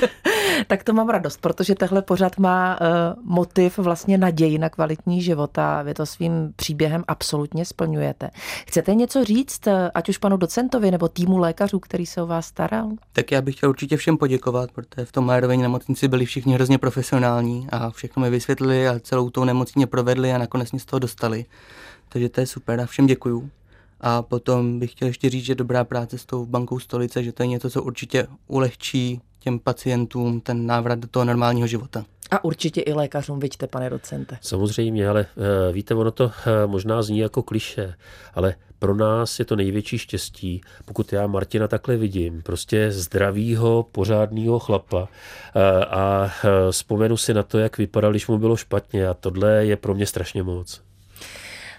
tak 0.67 0.85
to 0.85 0.93
mám 0.93 1.09
radost, 1.09 1.41
protože 1.41 1.75
tehle 1.75 2.03
pořad 2.03 2.39
má 2.39 2.81
uh, 2.81 2.87
motiv 3.25 3.79
vlastně 3.79 4.19
naději 4.19 4.59
na 4.59 4.69
kvalitní 4.69 5.23
život 5.23 5.59
a 5.59 5.83
vy 5.83 5.95
to 5.95 6.07
svým 6.07 6.53
příběhem 6.57 7.05
absolutně 7.09 7.65
splňujete. 7.65 8.31
Chcete 8.67 8.95
něco 8.95 9.25
říct, 9.25 9.67
eh, 9.67 9.91
ať 9.95 10.09
už 10.09 10.19
panu 10.19 10.37
docentovi 10.37 10.91
nebo 10.91 11.09
týmu 11.09 11.39
lékařů, 11.39 11.79
který 11.81 12.07
se 12.07 12.23
o 12.23 12.27
vás 12.27 12.47
staral? 12.47 12.91
Tak 13.13 13.33
já 13.33 13.43
bych 13.43 13.57
chtěl 13.57 13.69
určitě 13.69 13.97
všem 13.97 14.17
poděkovat, 14.17 14.73
protože 14.73 15.05
v 15.05 15.13
tom 15.13 15.27
Majerově 15.27 15.57
nemocnici 15.57 16.09
byli 16.09 16.27
všichni 16.27 16.55
hrozně 16.55 16.79
profesionální 16.79 17.67
a 17.73 17.91
všechno 17.91 18.23
mi 18.23 18.31
vysvětlili 18.31 18.89
a 18.89 18.99
celou 19.01 19.31
tou 19.31 19.45
nemocně 19.45 19.87
provedli 19.87 20.33
a 20.33 20.39
nakonec 20.39 20.73
mě 20.73 20.81
z 20.81 20.85
toho 20.85 21.01
dostali. 21.01 21.45
Takže 22.09 22.29
to 22.29 22.41
je 22.41 22.47
super 22.47 22.81
a 22.81 22.87
všem 22.87 23.07
děkuju. 23.07 23.51
A 24.03 24.23
potom 24.23 24.79
bych 24.79 24.91
chtěl 24.93 25.09
ještě 25.09 25.31
říct, 25.31 25.45
že 25.45 25.55
dobrá 25.55 25.85
práce 25.85 26.19
s 26.19 26.25
tou 26.25 26.47
bankou 26.47 26.79
stolice, 26.79 27.23
že 27.23 27.33
to 27.33 27.43
je 27.43 27.47
něco, 27.47 27.71
co 27.71 27.83
určitě 27.83 28.27
ulehčí 28.47 29.21
těm 29.39 29.59
pacientům 29.59 30.41
ten 30.41 30.67
návrat 30.67 30.99
do 30.99 31.09
toho 31.09 31.25
normálního 31.25 31.67
života. 31.67 32.05
A 32.31 32.45
určitě 32.45 32.81
i 32.81 32.93
lékařům, 32.93 33.41
vidíte, 33.41 33.67
pane 33.67 33.91
docente. 33.91 34.39
Samozřejmě, 34.41 35.09
ale 35.09 35.27
uh, 35.37 35.75
víte, 35.75 35.95
ono 35.95 36.11
to 36.11 36.25
uh, 36.25 36.31
možná 36.67 37.03
zní 37.03 37.19
jako 37.19 37.43
kliše, 37.43 37.95
ale 38.35 38.55
pro 38.79 38.95
nás 38.95 39.39
je 39.39 39.45
to 39.45 39.57
největší 39.57 39.99
štěstí, 39.99 40.61
pokud 40.85 41.13
já 41.13 41.27
Martina 41.27 41.69
takhle 41.69 41.97
vidím, 41.97 42.43
prostě 42.43 42.91
zdravýho, 42.91 43.87
pořádného 43.93 44.59
chlapa 44.59 45.01
uh, 45.01 45.09
a 45.89 46.31
vzpomenu 46.71 47.17
si 47.17 47.35
na 47.35 47.43
to, 47.43 47.59
jak 47.59 47.79
vypadal, 47.79 48.11
když 48.11 48.29
mu 48.29 48.39
bylo 48.39 48.57
špatně 48.57 49.09
a 49.09 49.15
tohle 49.15 49.67
je 49.67 49.77
pro 49.77 49.95
mě 49.95 50.07
strašně 50.07 50.43
moc. 50.43 50.83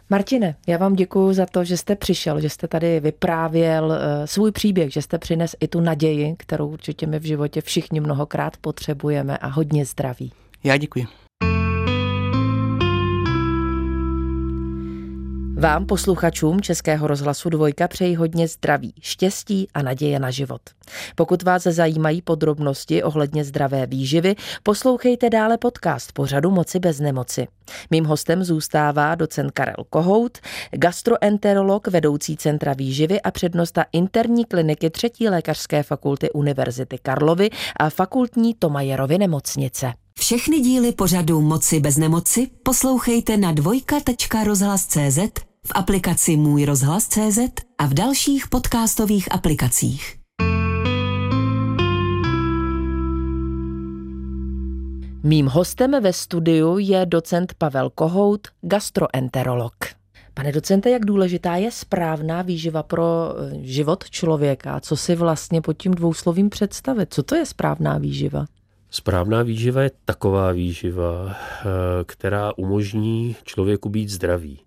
Martine, 0.10 0.56
já 0.68 0.78
vám 0.78 0.94
děkuji 0.94 1.34
za 1.34 1.46
to, 1.46 1.64
že 1.64 1.78
jste 1.78 1.96
přišel, 1.96 2.42
že 2.42 2.50
jste 2.50 2.68
tady 2.68 3.00
vyprávěl 3.00 3.94
eh, 3.94 4.28
svůj 4.28 4.52
příběh, 4.52 4.94
že 4.94 5.02
jste 5.02 5.18
přines 5.18 5.56
i 5.60 5.68
tu 5.68 5.80
naději, 5.80 6.36
kterou 6.38 6.68
určitě 6.68 7.08
my 7.08 7.20
v 7.20 7.24
životě 7.24 7.62
všichni 7.62 8.00
mnohokrát 8.00 8.58
potřebujeme 8.58 9.38
a 9.38 9.48
hodně 9.48 9.86
zdraví. 9.86 10.32
Já 10.64 10.78
děkuji. 10.78 11.23
Vám, 15.64 15.86
posluchačům 15.86 16.62
Českého 16.62 17.08
rozhlasu 17.08 17.50
Dvojka, 17.50 17.88
přeji 17.88 18.16
hodně 18.16 18.48
zdraví, 18.48 18.94
štěstí 19.02 19.68
a 19.74 19.82
naděje 19.82 20.20
na 20.20 20.32
život. 20.32 20.62
Pokud 21.16 21.44
vás 21.44 21.64
zajímají 21.64 22.22
podrobnosti 22.22 23.04
ohledně 23.04 23.44
zdravé 23.44 23.86
výživy, 23.86 24.36
poslouchejte 24.64 25.30
dále 25.30 25.58
podcast 25.58 26.12
pořadu 26.12 26.52
Moci 26.52 26.80
bez 26.80 27.00
nemoci. 27.00 27.48
Mým 27.92 28.06
hostem 28.06 28.44
zůstává 28.44 29.16
docent 29.16 29.52
Karel 29.52 29.86
Kohout, 29.90 30.38
gastroenterolog, 30.72 31.88
vedoucí 31.88 32.38
Centra 32.38 32.74
výživy 32.74 33.22
a 33.22 33.32
přednosta 33.32 33.86
interní 33.92 34.46
kliniky 34.46 34.90
třetí 34.90 35.30
lékařské 35.30 35.84
fakulty 35.84 36.32
Univerzity 36.32 36.98
Karlovy 37.02 37.50
a 37.80 37.90
fakultní 37.90 38.54
Tomajerovy 38.54 39.18
nemocnice. 39.18 39.94
Všechny 40.20 40.60
díly 40.60 40.92
pořadu 40.92 41.42
Moci 41.42 41.80
bez 41.80 41.98
nemoci 41.98 42.48
poslouchejte 42.64 43.38
na 43.38 43.52
dvojka.rozhlas.cz, 43.52 45.53
v 45.68 45.72
aplikaci 45.76 46.38
Můj 46.38 46.66
rozhlas.cz 46.66 47.40
a 47.78 47.86
v 47.86 47.94
dalších 47.94 48.48
podcastových 48.48 49.32
aplikacích. 49.32 50.16
Mým 55.24 55.48
hostem 55.48 56.04
ve 56.04 56.14
studiu 56.14 56.78
je 56.78 57.06
docent 57.06 57.54
Pavel 57.58 57.90
Kohout, 57.90 58.48
gastroenterolog. 58.62 59.74
Pane 60.34 60.52
docente, 60.52 60.90
jak 60.90 61.06
důležitá 61.06 61.56
je 61.56 61.72
správná 61.72 62.42
výživa 62.42 62.84
pro 62.84 63.36
eh, 63.38 63.58
život 63.62 64.04
člověka? 64.10 64.80
Co 64.80 64.98
si 64.98 65.16
vlastně 65.16 65.62
pod 65.62 65.74
tím 65.74 65.94
dvouslovím 65.94 66.50
představit? 66.50 67.14
Co 67.14 67.24
to 67.24 67.36
je 67.36 67.46
správná 67.46 67.98
výživa? 67.98 68.46
Správná 68.90 69.44
výživa 69.44 69.82
je 69.82 69.92
taková 70.06 70.52
výživa, 70.52 71.36
eh, 71.36 71.64
která 72.06 72.58
umožní 72.58 73.36
člověku 73.44 73.90
být 73.90 74.10
zdravý. 74.10 74.60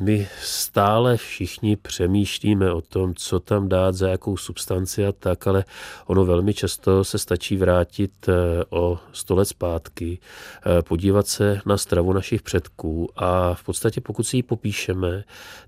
My 0.00 0.28
stále 0.42 1.16
všichni 1.16 1.76
přemýšlíme 1.76 2.72
o 2.72 2.80
tom, 2.80 3.14
co 3.14 3.40
tam 3.40 3.68
dát, 3.68 3.94
za 3.94 4.08
jakou 4.08 4.36
substanci 4.36 5.06
a 5.06 5.12
tak, 5.12 5.46
ale 5.46 5.64
ono 6.06 6.24
velmi 6.24 6.54
často 6.54 7.04
se 7.04 7.18
stačí 7.18 7.56
vrátit 7.56 8.12
eh, 8.28 8.32
o 8.70 8.98
sto 9.12 9.34
let 9.34 9.44
zpátky, 9.44 10.18
eh, 10.18 10.82
podívat 10.82 11.26
se 11.26 11.60
na 11.66 11.76
stravu 11.76 12.12
našich 12.12 12.42
předků 12.42 13.08
a 13.16 13.54
v 13.54 13.64
podstatě 13.64 14.00
pokud 14.00 14.22
si 14.22 14.36
ji 14.36 14.42
popíšeme, 14.42 15.24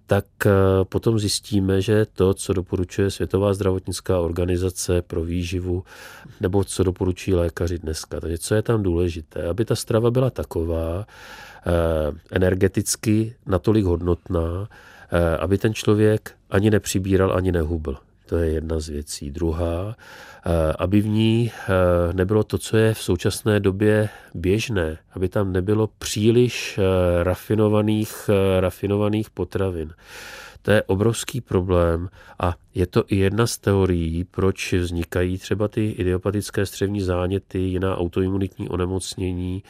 tak 0.06 0.24
eh, 0.46 0.50
potom 0.84 1.18
zjistíme, 1.18 1.80
že 1.80 2.06
to, 2.06 2.34
co 2.34 2.52
doporučuje 2.52 3.10
Světová 3.10 3.54
zdravotnická 3.54 4.20
organizace 4.20 5.02
pro 5.02 5.24
výživu, 5.24 5.84
nebo 6.40 6.64
co 6.64 6.82
doporučují 6.82 7.34
lékaři 7.34 7.78
dneska. 7.78 8.20
Takže 8.20 8.38
co 8.38 8.54
je 8.54 8.62
tam 8.62 8.82
důležité? 8.82 9.48
Aby 9.48 9.64
ta 9.64 9.74
strava 9.74 10.10
byla 10.10 10.30
taková, 10.30 11.06
energeticky 12.30 13.34
natolik 13.46 13.84
hodnotná, 13.84 14.68
eh, 15.12 15.36
aby 15.36 15.58
ten 15.58 15.74
člověk 15.74 16.32
ani 16.50 16.70
nepřibíral, 16.70 17.32
ani 17.36 17.52
nehubl. 17.52 17.96
To 18.26 18.36
je 18.36 18.50
jedna 18.50 18.80
z 18.80 18.88
věcí. 18.88 19.30
Druhá, 19.30 19.96
eh, 19.96 20.72
aby 20.78 21.00
v 21.00 21.06
ní 21.06 21.50
nebylo 22.12 22.44
to, 22.44 22.58
co 22.58 22.76
je 22.76 22.94
v 22.94 23.02
současné 23.02 23.60
době 23.60 24.08
běžné, 24.34 24.98
aby 25.12 25.28
tam 25.28 25.52
nebylo 25.52 25.88
příliš 25.98 26.80
rafinovaných, 27.22 28.30
rafinovaných 28.60 29.30
potravin. 29.30 29.92
To 30.64 30.70
je 30.70 30.82
obrovský 30.82 31.40
problém 31.40 32.08
a 32.38 32.54
je 32.74 32.86
to 32.86 33.04
i 33.08 33.16
jedna 33.16 33.46
z 33.46 33.58
teorií, 33.58 34.24
proč 34.24 34.72
vznikají 34.72 35.38
třeba 35.38 35.68
ty 35.68 35.90
idiopatické 35.90 36.66
střevní 36.66 37.00
záněty, 37.00 37.58
jiná 37.58 37.96
autoimunitní 37.96 38.68
onemocnění 38.68 39.62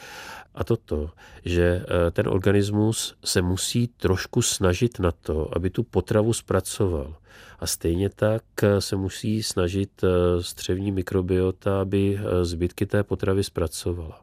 a 0.55 0.63
to 0.63 0.77
to, 0.77 1.09
že 1.45 1.85
eh, 1.85 2.11
ten 2.11 2.27
organismus 2.27 3.15
se 3.25 3.41
musí 3.41 3.87
trošku 3.87 4.41
snažit 4.41 4.99
na 4.99 5.11
to, 5.11 5.55
aby 5.55 5.69
tu 5.69 5.83
potravu 5.83 6.33
zpracoval. 6.33 7.15
A 7.59 7.67
stejně 7.67 8.09
tak 8.09 8.43
eh, 8.63 8.81
se 8.81 8.95
musí 8.95 9.43
snažit 9.43 10.03
eh, 10.03 10.43
střevní 10.43 10.91
mikrobiota, 10.91 11.81
aby 11.81 12.19
zbytky 12.41 12.85
té 12.85 13.03
potravy 13.03 13.43
zpracovala. 13.43 14.21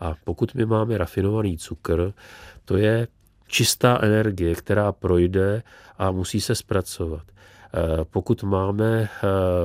A 0.00 0.14
pokud 0.24 0.54
my 0.54 0.66
máme 0.66 0.98
rafinovaný 0.98 1.58
cukr, 1.58 2.12
to 2.64 2.76
je 2.76 3.08
čistá 3.48 3.98
energie, 4.02 4.54
která 4.54 4.92
projde 4.92 5.62
a 5.98 6.10
musí 6.10 6.40
se 6.40 6.54
zpracovat. 6.54 7.22
Eh, 7.74 8.04
pokud 8.04 8.42
máme 8.42 9.02
eh, 9.02 9.08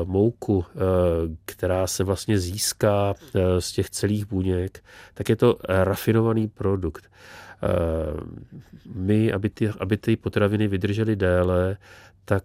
mouku, 0.04 0.66
eh, 0.66 0.78
která 1.46 1.88
se 1.88 2.04
vlastně 2.04 2.40
získá 2.40 3.14
z 3.60 3.72
těch 3.72 3.90
celých 3.90 4.26
buněk, 4.26 4.84
tak 5.14 5.30
je 5.30 5.36
to 5.36 5.58
rafinovaný 5.70 6.48
produkt. 6.48 7.10
my, 8.96 9.34
aby 9.34 9.50
ty, 9.50 9.70
aby 9.80 9.98
ty 9.98 10.16
potraviny 10.16 10.68
vydržely 10.68 11.16
déle, 11.16 11.78
tak 12.26 12.44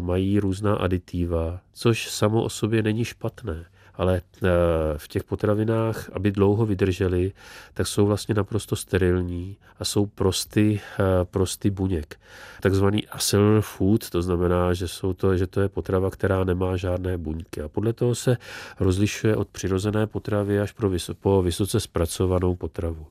mají 0.00 0.40
různá 0.40 0.74
aditiva, 0.74 1.60
což 1.72 2.10
samo 2.10 2.42
o 2.42 2.48
sobě 2.48 2.82
není 2.82 3.04
špatné 3.04 3.64
ale 3.96 4.20
eh, 4.20 4.48
v 4.96 5.08
těch 5.08 5.24
potravinách, 5.24 6.10
aby 6.12 6.32
dlouho 6.32 6.66
vydržely, 6.66 7.32
tak 7.74 7.86
jsou 7.86 8.06
vlastně 8.06 8.34
naprosto 8.34 8.76
sterilní 8.76 9.56
a 9.78 9.84
jsou 9.84 10.06
prosty, 10.06 10.80
eh, 11.00 11.24
prosty 11.24 11.70
buněk. 11.70 12.20
Takzvaný 12.60 13.06
acellular 13.06 13.60
food, 13.60 14.10
to 14.10 14.22
znamená, 14.22 14.74
že, 14.74 14.88
jsou 14.88 15.12
to, 15.12 15.36
že 15.36 15.46
to 15.46 15.60
je 15.60 15.68
potrava, 15.68 16.10
která 16.10 16.44
nemá 16.44 16.76
žádné 16.76 17.18
buňky. 17.18 17.62
A 17.62 17.68
podle 17.68 17.92
toho 17.92 18.14
se 18.14 18.36
rozlišuje 18.80 19.36
od 19.36 19.48
přirozené 19.48 20.06
potravy 20.06 20.60
až 20.60 20.72
pro 20.72 20.90
vys- 20.90 21.14
po 21.20 21.42
vysoce 21.42 21.80
zpracovanou 21.80 22.54
potravu. 22.54 23.06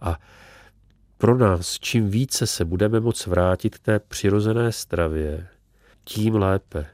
A 0.00 0.18
pro 1.18 1.38
nás, 1.38 1.78
čím 1.78 2.10
více 2.10 2.46
se 2.46 2.64
budeme 2.64 3.00
moct 3.00 3.26
vrátit 3.26 3.78
k 3.78 3.78
té 3.78 3.98
přirozené 3.98 4.72
stravě, 4.72 5.46
tím 6.04 6.34
lépe 6.34 6.86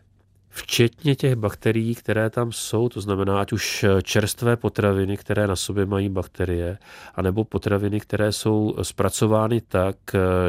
včetně 0.54 1.14
těch 1.14 1.36
bakterií, 1.36 1.94
které 1.94 2.30
tam 2.30 2.52
jsou, 2.52 2.88
to 2.88 3.00
znamená 3.00 3.40
ať 3.40 3.52
už 3.52 3.84
čerstvé 4.02 4.56
potraviny, 4.56 5.16
které 5.16 5.46
na 5.46 5.56
sobě 5.56 5.86
mají 5.86 6.08
bakterie, 6.08 6.78
anebo 7.14 7.44
potraviny, 7.44 8.00
které 8.00 8.32
jsou 8.32 8.74
zpracovány 8.82 9.60
tak, 9.60 9.96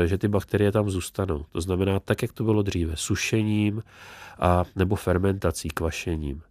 že 0.05 0.17
ty 0.17 0.27
bakterie 0.27 0.71
tam 0.71 0.89
zůstanou. 0.89 1.45
To 1.51 1.61
znamená 1.61 1.99
tak, 1.99 2.21
jak 2.21 2.33
to 2.33 2.43
bylo 2.43 2.61
dříve, 2.61 2.95
sušením 2.95 3.83
a 4.39 4.63
nebo 4.75 4.95
fermentací, 4.95 5.69
kvašením. 5.69 6.41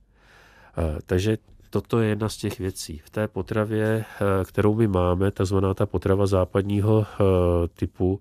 Eh, 0.79 0.99
takže 1.07 1.39
toto 1.71 2.01
je 2.01 2.09
jedna 2.09 2.29
z 2.29 2.37
těch 2.37 2.59
věcí. 2.59 3.01
V 3.05 3.11
té 3.11 3.29
potravě, 3.29 4.05
eh, 4.05 4.45
kterou 4.45 4.75
my 4.75 4.89
máme, 4.89 5.31
takzvaná 5.31 5.75
ta 5.75 5.87
potrava 5.87 6.27
západního 6.27 7.07
eh, 7.07 7.25
typu, 7.69 8.21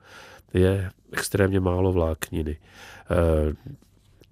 je 0.53 0.89
extrémně 1.11 1.59
málo 1.59 1.91
vlákniny 1.91 2.57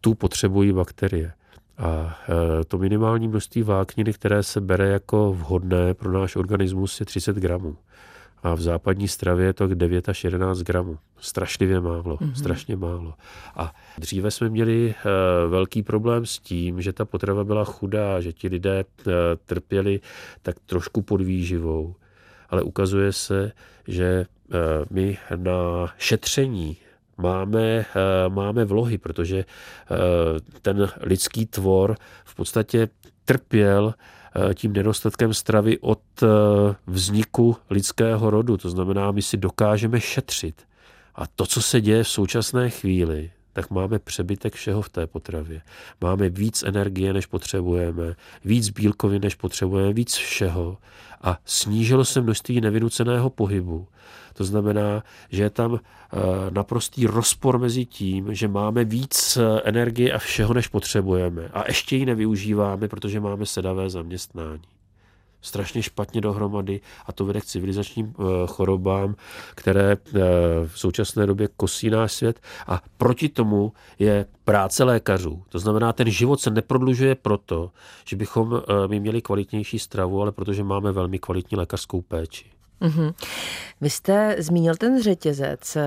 tu 0.01 0.15
potřebují 0.15 0.73
bakterie. 0.73 1.33
A 1.77 2.19
e, 2.61 2.65
to 2.65 2.77
minimální 2.77 3.27
množství 3.27 3.63
vlákniny, 3.63 4.13
které 4.13 4.43
se 4.43 4.61
bere 4.61 4.87
jako 4.87 5.33
vhodné 5.33 5.93
pro 5.93 6.11
náš 6.11 6.35
organismus, 6.35 6.99
je 6.99 7.05
30 7.05 7.35
gramů. 7.35 7.77
A 8.43 8.53
v 8.53 8.61
západní 8.61 9.07
stravě 9.07 9.45
je 9.45 9.53
to 9.53 9.67
9 9.67 10.09
až 10.09 10.23
11 10.23 10.59
gramů. 10.59 10.97
Strašlivě 11.19 11.79
málo, 11.81 12.15
mm-hmm. 12.15 12.33
strašně 12.33 12.75
málo. 12.75 13.13
A 13.55 13.73
dříve 13.97 14.31
jsme 14.31 14.49
měli 14.49 14.89
e, 14.89 15.47
velký 15.47 15.83
problém 15.83 16.25
s 16.25 16.39
tím, 16.39 16.81
že 16.81 16.93
ta 16.93 17.05
potrava 17.05 17.43
byla 17.43 17.63
chudá, 17.63 18.21
že 18.21 18.33
ti 18.33 18.47
lidé 18.47 18.79
e, 18.79 18.85
trpěli 19.45 19.99
tak 20.41 20.55
trošku 20.65 21.01
pod 21.01 21.21
výživou. 21.21 21.95
Ale 22.49 22.61
ukazuje 22.61 23.13
se, 23.13 23.51
že 23.87 24.25
my 24.89 25.17
na 25.35 25.87
šetření 25.97 26.77
máme, 27.21 27.61
eh, 27.61 27.85
máme 28.29 28.65
vlohy, 28.65 28.97
protože 28.97 29.37
eh, 29.37 29.45
ten 30.61 30.89
lidský 31.01 31.45
tvor 31.45 31.95
v 32.25 32.35
podstatě 32.35 32.89
trpěl 33.25 33.93
eh, 33.93 34.53
tím 34.53 34.73
nedostatkem 34.73 35.33
stravy 35.33 35.79
od 35.79 36.01
vzniku 36.87 37.57
lidského 37.69 38.29
rodu. 38.29 38.57
To 38.57 38.69
znamená, 38.69 39.11
my 39.11 39.21
si 39.21 39.37
dokážeme 39.37 40.01
šetřit. 40.01 40.61
A 41.15 41.27
to, 41.27 41.45
co 41.45 41.61
se 41.61 41.81
děje 41.81 42.03
v 42.03 42.09
současné 42.09 42.69
chvíli, 42.69 43.31
tak 43.53 43.69
máme 43.69 43.99
přebytek 43.99 44.53
všeho 44.53 44.81
v 44.81 44.89
té 44.89 45.07
potravě. 45.07 45.61
Máme 46.01 46.29
víc 46.29 46.63
energie, 46.63 47.13
než 47.13 47.25
potřebujeme, 47.25 48.15
víc 48.45 48.69
bílkovin, 48.69 49.21
než 49.21 49.35
potřebujeme, 49.35 49.93
víc 49.93 50.15
všeho. 50.15 50.77
A 51.21 51.37
snížilo 51.45 52.05
se 52.05 52.21
množství 52.21 52.61
nevynuceného 52.61 53.29
pohybu. 53.29 53.87
To 54.33 54.43
znamená, 54.43 55.03
že 55.29 55.43
je 55.43 55.49
tam 55.49 55.79
eh, 55.79 56.17
naprostý 56.49 57.07
rozpor 57.07 57.59
mezi 57.59 57.85
tím, 57.85 58.35
že 58.35 58.47
máme 58.47 58.83
víc 58.83 59.37
eh, 59.37 59.61
energie 59.63 60.13
a 60.13 60.17
všeho, 60.17 60.53
než 60.53 60.67
potřebujeme. 60.67 61.49
A 61.53 61.63
ještě 61.67 61.95
ji 61.95 62.05
nevyužíváme, 62.05 62.87
protože 62.87 63.19
máme 63.19 63.45
sedavé 63.45 63.89
zaměstnání 63.89 64.80
strašně 65.41 65.83
špatně 65.83 66.21
dohromady 66.21 66.81
a 67.05 67.11
to 67.11 67.25
vede 67.25 67.41
k 67.41 67.45
civilizačním 67.45 68.13
eh, 68.19 68.23
chorobám, 68.47 69.15
které 69.55 69.97
v 70.67 70.79
současné 70.79 71.25
době 71.25 71.49
kosí 71.57 71.89
náš 71.89 72.11
svět 72.11 72.39
a 72.67 72.81
proti 72.97 73.29
tomu 73.29 73.73
je 73.99 74.25
práce 74.43 74.83
lékařů. 74.83 75.43
To 75.49 75.59
znamená, 75.59 75.93
ten 75.93 76.09
život 76.09 76.39
se 76.39 76.49
neprodlužuje 76.49 77.15
proto, 77.15 77.71
že 78.05 78.15
bychom 78.15 78.61
my 78.87 78.99
měli 78.99 79.21
kvalitnější 79.21 79.79
stravu, 79.79 80.21
ale 80.21 80.31
protože 80.31 80.63
máme 80.63 80.91
velmi 80.91 81.19
kvalitní 81.19 81.57
lékařskou 81.57 82.01
péči. 82.01 82.60
Mm-hmm. 82.81 83.13
Vy 83.81 83.89
jste 83.89 84.35
zmínil 84.39 84.75
ten 84.75 85.01
řetězec. 85.01 85.77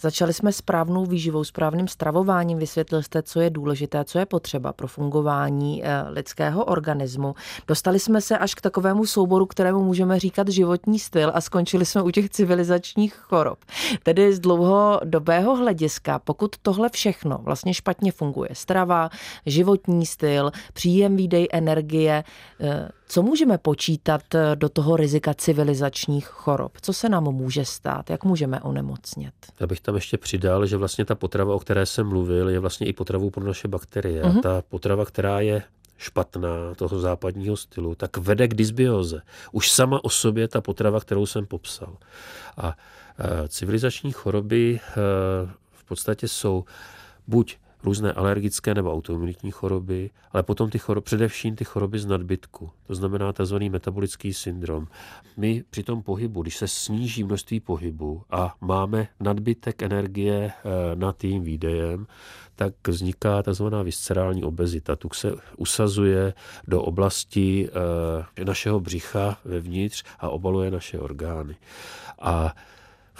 Začali 0.00 0.32
jsme 0.32 0.52
správnou 0.52 1.06
výživou, 1.06 1.44
správným 1.44 1.88
stravováním. 1.88 2.58
Vysvětlil 2.58 3.02
jste, 3.02 3.22
co 3.22 3.40
je 3.40 3.50
důležité, 3.50 4.04
co 4.04 4.18
je 4.18 4.26
potřeba 4.26 4.72
pro 4.72 4.88
fungování 4.88 5.84
eh, 5.84 6.02
lidského 6.08 6.64
organismu. 6.64 7.34
Dostali 7.68 7.98
jsme 7.98 8.20
se 8.20 8.38
až 8.38 8.54
k 8.54 8.60
takovému 8.60 9.06
souboru, 9.06 9.46
kterému 9.46 9.84
můžeme 9.84 10.18
říkat 10.18 10.48
životní 10.48 10.98
styl 10.98 11.30
a 11.34 11.40
skončili 11.40 11.84
jsme 11.84 12.02
u 12.02 12.10
těch 12.10 12.30
civilizačních 12.30 13.14
chorob. 13.14 13.58
Tedy 14.02 14.32
z 14.32 14.40
dlouhodobého 14.40 15.56
hlediska, 15.56 16.18
pokud 16.18 16.56
tohle 16.62 16.88
všechno 16.88 17.38
vlastně 17.42 17.74
špatně 17.74 18.12
funguje, 18.12 18.50
strava, 18.52 19.10
životní 19.46 20.06
styl, 20.06 20.50
příjem, 20.72 21.16
výdej 21.16 21.48
energie, 21.52 22.24
eh, 22.60 22.88
co 23.12 23.22
můžeme 23.22 23.58
počítat 23.58 24.34
eh, 24.34 24.56
do 24.56 24.68
toho 24.68 24.96
rizika 24.96 25.34
civilizačních 25.34 26.26
chorob? 26.26 26.72
Co 26.80 26.92
se 26.92 27.08
nám 27.08 27.24
může 27.24 27.64
stát? 27.64 28.10
Jak 28.10 28.24
můžeme 28.24 28.60
onemocnět? 28.60 29.34
Já 29.60 29.66
bych 29.66 29.80
tam 29.80 29.94
ještě 29.94 30.18
přidal, 30.18 30.66
že 30.66 30.76
vlastně 30.76 31.04
ta 31.04 31.14
potrava, 31.14 31.54
o 31.54 31.58
které 31.58 31.86
jsem 31.86 32.08
mluvil, 32.08 32.48
je 32.48 32.58
vlastně 32.58 32.86
i 32.86 32.92
potravou 32.92 33.30
pro 33.30 33.44
naše 33.44 33.68
bakterie. 33.68 34.22
Uh-huh. 34.22 34.40
ta 34.40 34.62
potrava, 34.68 35.04
která 35.04 35.40
je 35.40 35.62
špatná 35.98 36.74
toho 36.76 37.00
západního 37.00 37.56
stylu, 37.56 37.94
tak 37.94 38.16
vede 38.16 38.48
k 38.48 38.54
dysbioze. 38.54 39.22
Už 39.52 39.70
sama 39.70 40.04
o 40.04 40.10
sobě 40.10 40.48
ta 40.48 40.60
potrava, 40.60 41.00
kterou 41.00 41.26
jsem 41.26 41.46
popsal. 41.46 41.96
A 42.56 42.76
e, 43.18 43.48
civilizační 43.48 44.12
choroby 44.12 44.80
e, 44.80 44.90
v 45.72 45.84
podstatě 45.84 46.28
jsou 46.28 46.64
buď 47.26 47.56
různé 47.84 48.12
alergické 48.12 48.74
nebo 48.74 48.92
autoimunitní 48.92 49.50
choroby, 49.50 50.10
ale 50.32 50.42
potom 50.42 50.70
ty 50.70 50.78
choroby, 50.78 51.04
především 51.04 51.56
ty 51.56 51.64
choroby 51.64 51.98
z 51.98 52.06
nadbytku, 52.06 52.70
to 52.86 52.94
znamená 52.94 53.32
tzv. 53.32 53.56
metabolický 53.56 54.34
syndrom. 54.34 54.86
My 55.36 55.64
při 55.70 55.82
tom 55.82 56.02
pohybu, 56.02 56.42
když 56.42 56.56
se 56.56 56.68
sníží 56.68 57.24
množství 57.24 57.60
pohybu 57.60 58.22
a 58.30 58.54
máme 58.60 59.08
nadbytek 59.20 59.82
energie 59.82 60.52
eh, 60.52 60.96
nad 60.96 61.16
tím 61.16 61.42
výdejem, 61.42 62.06
tak 62.56 62.88
vzniká 62.88 63.42
tzv. 63.42 63.64
viscerální 63.82 64.44
obezita. 64.44 64.96
Tu 64.96 65.08
se 65.12 65.34
usazuje 65.56 66.34
do 66.68 66.82
oblasti 66.82 67.68
eh, 68.38 68.44
našeho 68.44 68.80
břicha 68.80 69.38
vevnitř 69.44 70.04
a 70.20 70.28
obaluje 70.28 70.70
naše 70.70 70.98
orgány. 70.98 71.56
A 72.20 72.54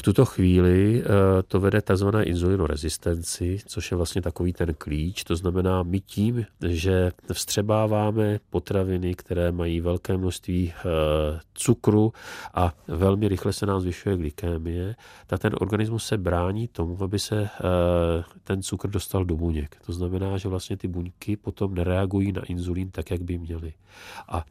tuto 0.02 0.24
chvíli 0.24 1.02
eh, 1.02 1.42
to 1.42 1.60
vede 1.60 1.82
tzv. 1.82 2.06
insulinorezistenci, 2.22 3.58
což 3.66 3.90
je 3.90 3.96
vlastně 3.96 4.22
takový 4.22 4.52
ten 4.52 4.74
klíč. 4.74 5.24
To 5.24 5.36
znamená, 5.36 5.82
my 5.82 6.00
tím, 6.00 6.46
že 6.68 7.12
vstřebáváme 7.32 8.40
potraviny, 8.50 9.14
které 9.14 9.52
mají 9.52 9.80
velké 9.80 10.16
množství 10.16 10.72
eh, 10.76 11.40
cukru 11.54 12.12
a 12.54 12.74
velmi 12.88 13.28
rychle 13.28 13.52
se 13.52 13.66
nám 13.66 13.80
zvyšuje 13.80 14.16
glykémie, 14.16 14.94
tak 15.26 15.40
ten 15.40 15.52
organismus 15.60 16.06
se 16.06 16.18
brání 16.18 16.68
tomu, 16.68 17.02
aby 17.02 17.18
se 17.18 17.42
eh, 17.42 18.24
ten 18.44 18.62
cukr 18.62 18.88
dostal 18.90 19.24
do 19.24 19.36
buněk. 19.36 19.76
To 19.86 19.92
znamená, 19.92 20.38
že 20.38 20.48
vlastně 20.48 20.76
ty 20.76 20.88
buňky 20.88 21.36
potom 21.36 21.74
nereagují 21.74 22.32
na 22.32 22.42
inzulín 22.42 22.90
tak, 22.90 23.10
jak 23.10 23.22
by 23.22 23.38
měly. 23.38 23.72
A 24.28 24.44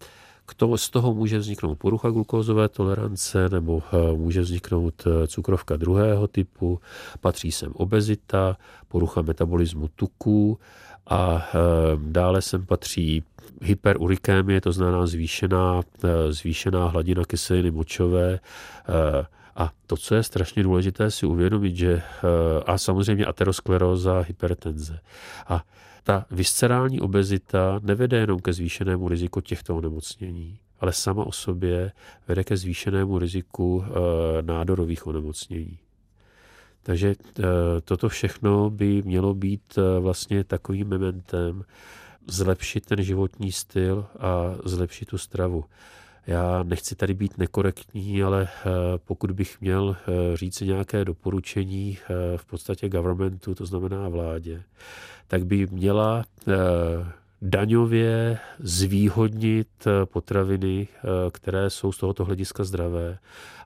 k 0.46 0.54
z 0.76 0.90
toho 0.90 1.14
může 1.14 1.40
vzniknout 1.40 1.76
porucha 1.76 2.10
glukózové 2.10 2.70
tolerance 2.70 3.50
nebo 3.50 3.84
eh, 3.94 4.18
může 4.18 4.42
vzniknout 4.42 5.08
eh, 5.08 5.28
cukrovka 5.28 5.78
druhého 5.78 6.28
typu, 6.28 6.80
patří 7.20 7.52
sem 7.52 7.72
obezita, 7.74 8.58
porucha 8.88 9.22
metabolismu 9.22 9.88
tuků 9.96 10.60
a 11.08 11.48
eh, 11.48 11.58
dále 11.98 12.42
sem 12.42 12.66
patří 12.66 13.24
hyperurikémie, 13.62 14.62
to 14.62 14.72
znamená 14.72 15.06
zvýšená, 15.06 15.82
zvýšená 16.30 16.88
hladina 16.88 17.26
kyseliny 17.26 17.72
močové, 17.72 18.40
a 19.56 19.72
to, 19.88 19.98
co 19.98 20.16
je 20.16 20.24
strašně 20.24 20.64
důležité 20.64 21.12
si 21.12 21.26
uvědomit, 21.26 21.76
že 21.76 22.02
a 22.66 22.78
samozřejmě 22.78 23.26
ateroskleróza, 23.26 24.20
hypertenze. 24.28 25.00
A 25.48 25.64
ta 26.04 26.26
viscerální 26.32 27.02
obezita 27.02 27.80
nevede 27.84 28.18
jenom 28.18 28.40
ke 28.40 28.54
zvýšenému 28.54 29.08
riziku 29.08 29.42
těchto 29.42 29.78
onemocnění, 29.78 30.60
ale 30.80 30.94
sama 30.94 31.24
o 31.24 31.32
sobě 31.32 31.92
vede 32.28 32.44
ke 32.44 32.58
zvýšenému 32.58 33.20
riziku 33.20 33.84
eh, 33.86 34.42
nádorových 34.42 35.08
onemocnění. 35.08 35.78
Takže 36.84 37.16
eh, 37.40 37.44
toto 37.84 38.10
všechno 38.10 38.70
by 38.70 39.02
mělo 39.02 39.34
být 39.34 39.78
eh, 39.78 40.00
vlastně 40.00 40.44
takovým 40.44 40.88
mementem 40.88 41.64
zlepšit 42.28 42.86
ten 42.86 43.04
životní 43.04 43.52
styl 43.52 44.06
a 44.20 44.56
zlepšit 44.66 45.06
tu 45.06 45.18
stravu. 45.18 45.66
Já 46.28 46.64
nechci 46.64 46.96
tady 46.96 47.14
být 47.14 47.38
nekorektní, 47.38 48.24
ale 48.24 48.48
pokud 49.06 49.32
bych 49.32 49.62
měl 49.62 49.98
říct 50.34 50.62
nějaké 50.62 51.06
doporučení 51.06 51.98
v 52.38 52.46
podstatě 52.46 52.90
governmentu, 52.90 53.56
to 53.56 53.66
znamená 53.66 54.10
vládě, 54.10 54.64
tak 55.28 55.46
by 55.46 55.68
měla 55.72 56.24
daňově 57.42 58.40
zvýhodnit 58.60 59.68
eh, 59.88 60.06
potraviny, 60.06 60.88
eh, 60.88 61.02
které 61.32 61.70
jsou 61.70 61.92
z 61.92 61.98
tohoto 61.98 62.26
hlediska 62.26 62.64
zdravé 62.64 63.18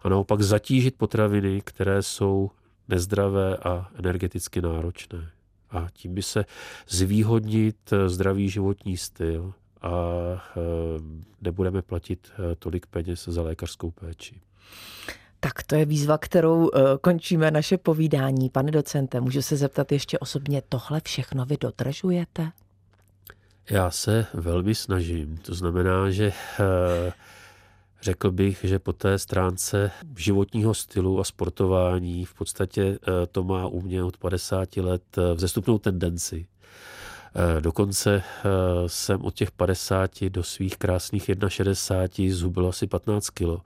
a 0.01 0.09
naopak 0.09 0.41
zatížit 0.41 0.97
potraviny, 0.97 1.61
které 1.65 2.03
jsou 2.03 2.51
nezdravé 2.87 3.57
a 3.57 3.87
energeticky 3.95 4.61
náročné. 4.61 5.29
A 5.71 5.87
tím 5.93 6.13
by 6.13 6.21
se 6.21 6.45
zvýhodnit 6.89 7.77
eh, 7.91 8.09
zdravý 8.09 8.49
životní 8.49 8.97
styl 8.97 9.53
a 9.85 9.91
nebudeme 11.41 11.81
platit 11.81 12.31
tolik 12.59 12.85
peněz 12.85 13.25
za 13.27 13.41
lékařskou 13.41 13.91
péči. 13.91 14.41
Tak 15.39 15.63
to 15.63 15.75
je 15.75 15.85
výzva, 15.85 16.17
kterou 16.17 16.69
končíme 17.01 17.51
naše 17.51 17.77
povídání. 17.77 18.49
Pane 18.49 18.71
docente, 18.71 19.21
můžu 19.21 19.41
se 19.41 19.57
zeptat 19.57 19.91
ještě 19.91 20.19
osobně, 20.19 20.61
tohle 20.69 21.01
všechno 21.03 21.45
vy 21.45 21.57
dodržujete? 21.57 22.51
Já 23.69 23.91
se 23.91 24.25
velmi 24.33 24.75
snažím. 24.75 25.37
To 25.37 25.55
znamená, 25.55 26.09
že 26.09 26.31
řekl 28.01 28.31
bych, 28.31 28.59
že 28.63 28.79
po 28.79 28.93
té 28.93 29.19
stránce 29.19 29.91
životního 30.17 30.73
stylu 30.73 31.19
a 31.19 31.23
sportování 31.23 32.25
v 32.25 32.33
podstatě 32.33 32.99
to 33.31 33.43
má 33.43 33.67
u 33.67 33.81
mě 33.81 34.03
od 34.03 34.17
50 34.17 34.77
let 34.77 35.03
vzestupnou 35.35 35.79
tendenci. 35.79 36.47
Dokonce 37.59 38.23
jsem 38.87 39.21
od 39.21 39.33
těch 39.33 39.51
50 39.51 40.23
do 40.29 40.43
svých 40.43 40.77
krásných 40.77 41.29
61 41.47 42.35
zubil 42.35 42.67
asi 42.67 42.87
15 42.87 43.29
kilo 43.29 43.61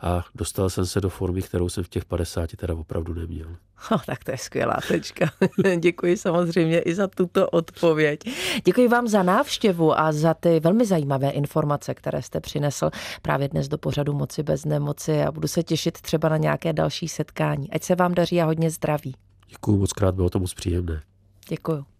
a 0.00 0.24
dostal 0.34 0.70
jsem 0.70 0.86
se 0.86 1.00
do 1.00 1.08
formy, 1.08 1.42
kterou 1.42 1.68
jsem 1.68 1.84
v 1.84 1.88
těch 1.88 2.04
50 2.04 2.50
teda 2.56 2.74
opravdu 2.74 3.14
neměl. 3.14 3.56
Oh, 3.90 4.00
tak 4.06 4.24
to 4.24 4.30
je 4.30 4.38
skvělá 4.38 4.76
tečka. 4.88 5.30
Děkuji 5.78 6.16
samozřejmě 6.16 6.80
i 6.80 6.94
za 6.94 7.06
tuto 7.06 7.50
odpověď. 7.50 8.20
Děkuji 8.64 8.88
vám 8.88 9.08
za 9.08 9.22
návštěvu 9.22 10.00
a 10.00 10.12
za 10.12 10.34
ty 10.34 10.60
velmi 10.60 10.86
zajímavé 10.86 11.30
informace, 11.30 11.94
které 11.94 12.22
jste 12.22 12.40
přinesl 12.40 12.90
právě 13.22 13.48
dnes 13.48 13.68
do 13.68 13.78
pořadu 13.78 14.12
Moci 14.12 14.42
bez 14.42 14.64
nemoci 14.64 15.22
a 15.22 15.32
budu 15.32 15.48
se 15.48 15.62
těšit 15.62 16.00
třeba 16.00 16.28
na 16.28 16.36
nějaké 16.36 16.72
další 16.72 17.08
setkání. 17.08 17.70
Ať 17.70 17.82
se 17.82 17.94
vám 17.94 18.14
daří 18.14 18.40
a 18.40 18.44
hodně 18.44 18.70
zdraví. 18.70 19.14
Děkuji 19.48 19.76
moc 19.76 19.92
krát, 19.92 20.14
bylo 20.14 20.30
to 20.30 20.38
moc 20.38 20.54
příjemné. 20.54 21.02
Děkuji. 21.48 21.91